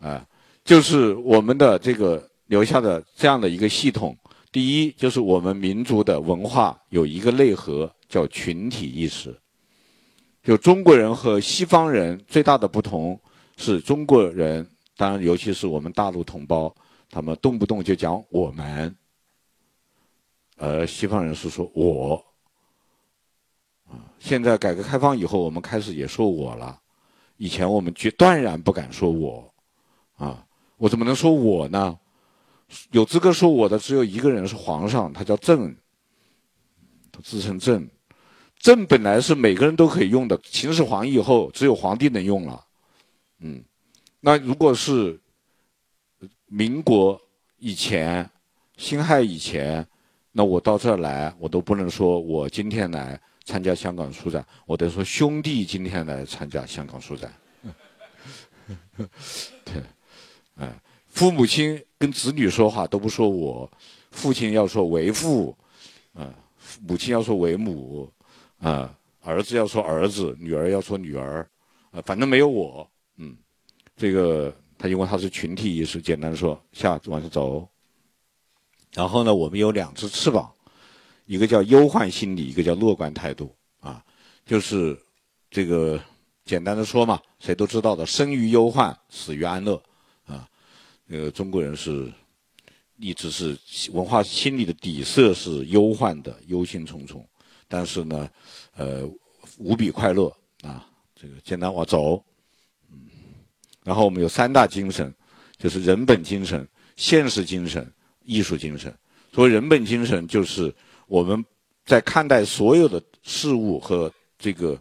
[0.00, 0.24] 啊，
[0.62, 4.16] 就是我们的这个留下的这样的一个系统。
[4.52, 9.36] 第一，就是我们民族的文化有一个内核，叫群体意识。
[10.42, 13.18] 就中国人和西方人最大的不同
[13.56, 14.68] 是中国人。
[14.96, 16.74] 当然，尤其是我们大陆同胞，
[17.10, 18.94] 他们动不动就讲我们，
[20.56, 22.24] 而西方人是说我。
[24.18, 26.78] 现在改革开放以后，我们开始也说我了，
[27.36, 29.52] 以前我们绝断然不敢说我，
[30.16, 30.44] 啊，
[30.76, 31.98] 我怎么能说我呢？
[32.90, 35.74] 有资格说我的只有一个人是皇上，他叫朕，
[37.10, 37.88] 他自称朕，
[38.58, 42.64] 朕本来是每个人都可以用的，秦始皇以后只有皇帝能用了，
[43.40, 43.64] 嗯。
[44.20, 45.18] 那如果是
[46.46, 47.18] 民国
[47.58, 48.28] 以前、
[48.76, 49.86] 辛亥以前，
[50.32, 53.18] 那我到这儿来，我都不能说我今天来
[53.48, 57.32] 参加香港书展，我得说兄弟今天来参加香港书展。
[59.64, 59.82] 对，
[60.56, 60.70] 哎，
[61.06, 63.70] 父母亲跟子女说话都不说我，
[64.10, 65.56] 父亲要说为父，
[66.12, 66.30] 啊，
[66.86, 68.12] 母亲要说为母，
[68.58, 71.48] 啊，儿子要说儿子，女儿要说女儿，
[71.90, 72.86] 啊，反正没有我，
[73.16, 73.34] 嗯。
[73.96, 77.66] 这个他因为他是群体意识，简单说下往下走。
[78.92, 80.52] 然后呢，我们有两只翅膀，
[81.28, 84.02] 一个叫忧患心理，一个叫乐观态度啊。
[84.46, 84.98] 就是
[85.50, 86.02] 这个
[86.46, 89.80] 简单的说嘛，谁都知道的，生于忧患，死于安乐
[90.24, 90.48] 啊。
[91.04, 92.10] 那个中国人是
[92.96, 93.54] 一直是
[93.92, 97.22] 文化心理的底色是忧患的，忧心忡忡，
[97.68, 98.30] 但是呢，
[98.74, 99.06] 呃，
[99.58, 100.88] 无比快乐啊。
[101.14, 102.24] 这个简单往走。
[102.90, 103.06] 嗯
[103.84, 105.14] 然后我们有三大精神，
[105.58, 106.66] 就是人本精神、
[106.96, 107.90] 现实精神、
[108.22, 108.94] 艺术精神。
[109.32, 110.74] 所谓人本精神，就是
[111.08, 111.44] 我们
[111.84, 114.80] 在看待所有的事物和这个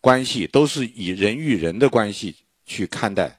[0.00, 3.38] 关系，都是以人与人的关系去看待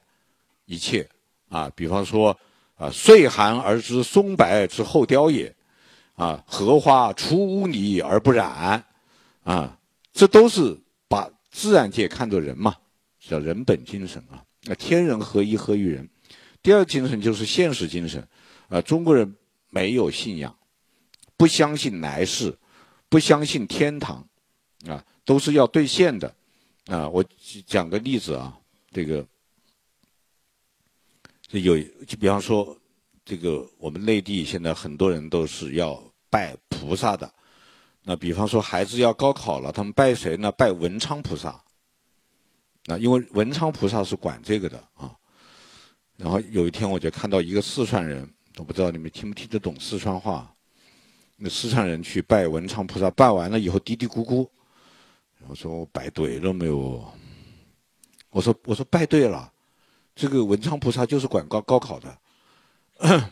[0.66, 1.08] 一切。
[1.48, 2.38] 啊，比方说，
[2.76, 5.52] 啊，岁寒而知松柏之后凋也，
[6.14, 8.84] 啊，荷花出污泥而不染，
[9.44, 9.78] 啊，
[10.12, 12.76] 这都是把自然界看作人嘛，
[13.18, 14.44] 叫人本精神啊。
[14.64, 16.06] 那，天人合一，合于人。
[16.62, 18.22] 第二精神就是现实精神。
[18.68, 19.34] 啊，中国人
[19.70, 20.54] 没有信仰，
[21.38, 22.54] 不相信来世，
[23.08, 24.22] 不相信天堂，
[24.86, 26.34] 啊，都是要兑现的。
[26.86, 27.24] 啊，我
[27.64, 28.58] 讲个例子啊，
[28.90, 29.24] 这个
[31.50, 32.76] 有，就比方说，
[33.24, 37.32] 这个我们内地现在很多人都是要拜菩萨的。
[38.02, 40.50] 那比方说，孩子要高考了，他们拜谁呢？
[40.52, 41.62] 拜文昌菩萨。
[42.86, 45.14] 那因为文昌菩萨是管这个的啊，
[46.16, 50.52] 然后有一天我就看到一个四川人，我不知道你们听不听得懂四川话。
[51.40, 54.48] 那四川人去拜文昌菩萨，拜完了以后嘀嘀咕咕，
[55.46, 57.12] 我说我拜对了没有？
[58.30, 59.52] 我说我说拜对了，
[60.16, 62.18] 这个文昌菩萨就是管高高考的。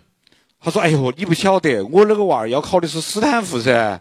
[0.60, 4.00] 他说：“哎呦，你不晓得，我那个娃儿要考的是斯坦福噻。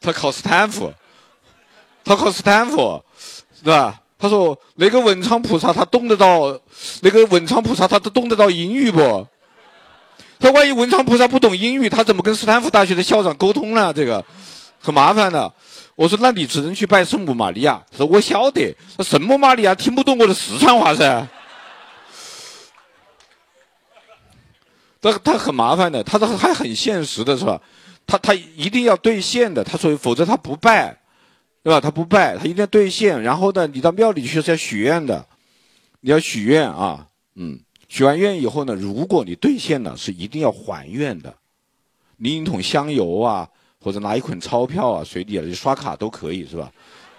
[0.00, 0.94] 他考斯坦福，
[2.04, 3.04] 他考斯坦福，
[3.54, 4.00] 是吧？
[4.24, 6.58] 他说那个文昌菩萨他懂得到，
[7.02, 9.26] 那个文昌菩萨他都懂得到英语不？
[10.40, 13.92] 他万一文昌菩萨不懂英语，他怎么跟斯坦福大学的校长沟通呢？
[13.92, 14.24] 这个
[14.80, 15.52] 很麻烦的。
[15.94, 17.84] 我说那你只能去拜圣母玛利亚。
[17.90, 21.28] 他说我晓得，那圣母玛利亚听不懂我的四川话噻。
[25.02, 27.60] 他他很麻烦的，他说还很现实的是吧？
[28.06, 30.96] 他他一定要兑现的，他说否则他不拜，
[31.64, 31.80] 对吧？
[31.80, 33.22] 他不拜，他一定要兑现。
[33.22, 35.26] 然后呢，你到庙里去是要许愿的，
[36.00, 37.58] 你要许愿啊，嗯，
[37.88, 41.34] 许完愿以后呢，如果你兑现了，是一定要还愿的，
[42.18, 43.48] 拎一桶香油啊，
[43.80, 46.70] 或者拿一捆钞票啊，随地啊，你刷卡都可以是吧？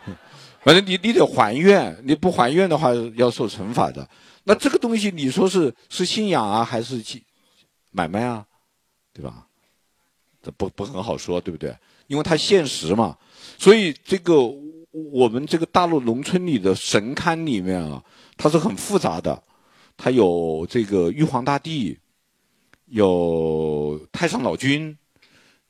[0.62, 4.08] 反正你你得还愿，你不还愿的话要受惩罚的。
[4.43, 7.20] 那这个东西你说是是信仰啊，还是信？
[7.89, 8.46] 买卖啊，
[9.12, 9.48] 对吧？
[10.43, 11.76] 这不不很好说，对不对？
[12.06, 13.18] 因为它现实嘛，
[13.58, 14.36] 所以这个
[15.12, 18.03] 我们这个大陆农村里的神龛里面啊，
[18.38, 19.43] 它是很复杂的。
[19.97, 21.97] 它有这个玉皇大帝，
[22.86, 24.97] 有太上老君，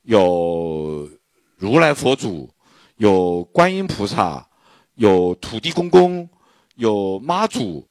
[0.02, 1.08] 有
[1.56, 2.50] 如来佛祖，
[2.96, 4.48] 有观音菩萨，
[4.94, 6.28] 有土地公公，
[6.74, 7.86] 有妈祖，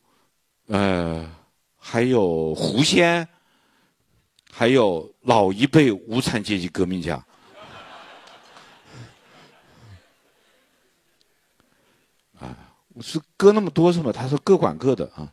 [0.68, 1.30] 呃，
[1.78, 3.28] 还有狐仙。
[4.58, 7.22] 还有老一辈无产阶级革命家，
[13.02, 14.12] 是割那么多是吗？
[14.12, 15.32] 他是各管各的啊，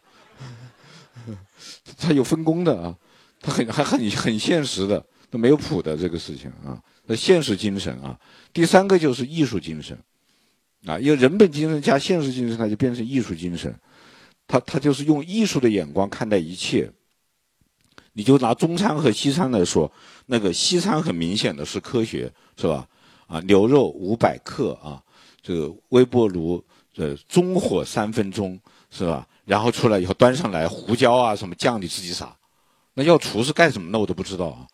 [1.99, 2.97] 他有分工的啊，
[3.41, 8.19] 他很还很很现实的，他没有谱的这个事情啊，那现实精神啊。
[8.53, 9.99] 第三个就是艺术精神，
[10.87, 13.75] 啊，因为人本精神加现实精神，它就变成艺术精神，
[14.47, 16.93] 他他就是用艺术的眼光看待一切。
[18.15, 19.91] 你就拿中餐和西餐来说，
[20.27, 22.87] 那个西餐很明显的是科学，是吧？
[23.27, 25.03] 啊，牛肉五百克啊，
[25.41, 26.63] 这个微波炉
[26.97, 28.59] 呃中火三分钟，
[28.91, 29.27] 是吧？
[29.45, 32.35] 然后出来以后端上来，胡椒啊什么酱你自己撒。
[32.95, 33.99] 那要厨师干什么呢？
[33.99, 34.67] 我都不知道啊，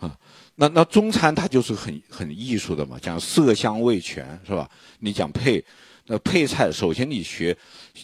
[0.00, 0.18] 啊，
[0.56, 4.68] 那那中餐它就是很很艺术的嘛，讲色香味全，是吧？
[4.98, 5.64] 你讲配，
[6.06, 7.56] 那配菜首先你学，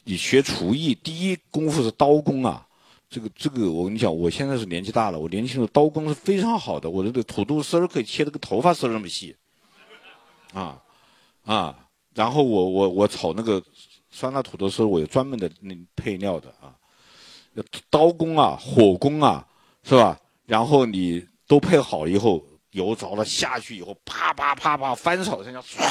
[0.04, 2.66] 你学厨艺第一功夫是刀工啊。
[3.08, 9.34] 这个这个，我跟你讲，我现在是年纪大了，我年轻的时候刀工是非常好的，我的这个土豆丝儿可以切的跟头发丝儿那么细，
[10.52, 10.82] 啊
[11.44, 11.85] 啊，
[12.16, 13.62] 然后我我我炒那个
[14.10, 16.72] 酸辣土豆丝，我有专门的那配料的啊，
[17.90, 19.46] 刀工啊，火工啊，
[19.82, 20.18] 是吧？
[20.46, 25.86] 然后你都配好以后，油着了下去以后，啪啪啪啪翻炒，这样唰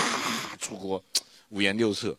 [0.57, 1.03] 出锅，
[1.49, 2.17] 五颜六色。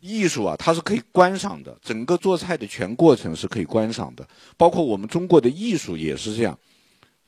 [0.00, 4.26] 艺术啊，它是可以观赏的，整个做菜的全过程是可以观赏的，
[4.56, 6.58] 包括我们中国的艺术也是这样。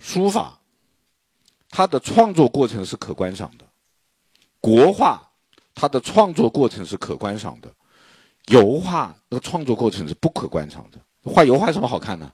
[0.01, 0.61] 书法，
[1.68, 3.64] 它的创作过程是可观赏的；
[4.61, 5.30] 国画，
[5.81, 7.70] 它的创作过程是可观赏的；
[8.53, 11.01] 油画那个创作过程是不可观赏的。
[11.22, 12.31] 画油画有什么好看呢？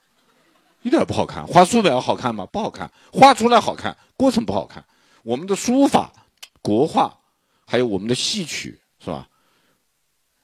[0.83, 1.47] 一点不好看。
[1.47, 2.45] 画素描好看吗？
[2.47, 2.91] 不好看。
[3.13, 4.85] 画出来好看，过程不好看。
[5.23, 6.13] 我们的书法、
[6.61, 7.17] 国画，
[7.65, 9.29] 还有我们的戏曲，是吧？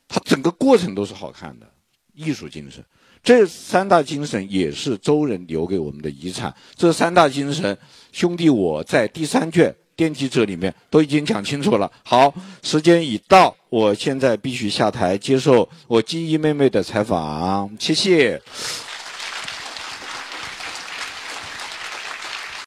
[0.06, 1.68] 它整个过程都是好看的，
[2.14, 2.84] 艺术精神，
[3.20, 6.54] 这三大精神也是周人留给我们的遗产。
[6.76, 7.76] 这三大精神，
[8.12, 11.90] 兄弟我在第三卷奠基者里面都已经讲清楚了。
[12.04, 12.32] 好，
[12.62, 18.40] 时间已到，我现在必须下台接受我金一妹妹的采访，谢谢。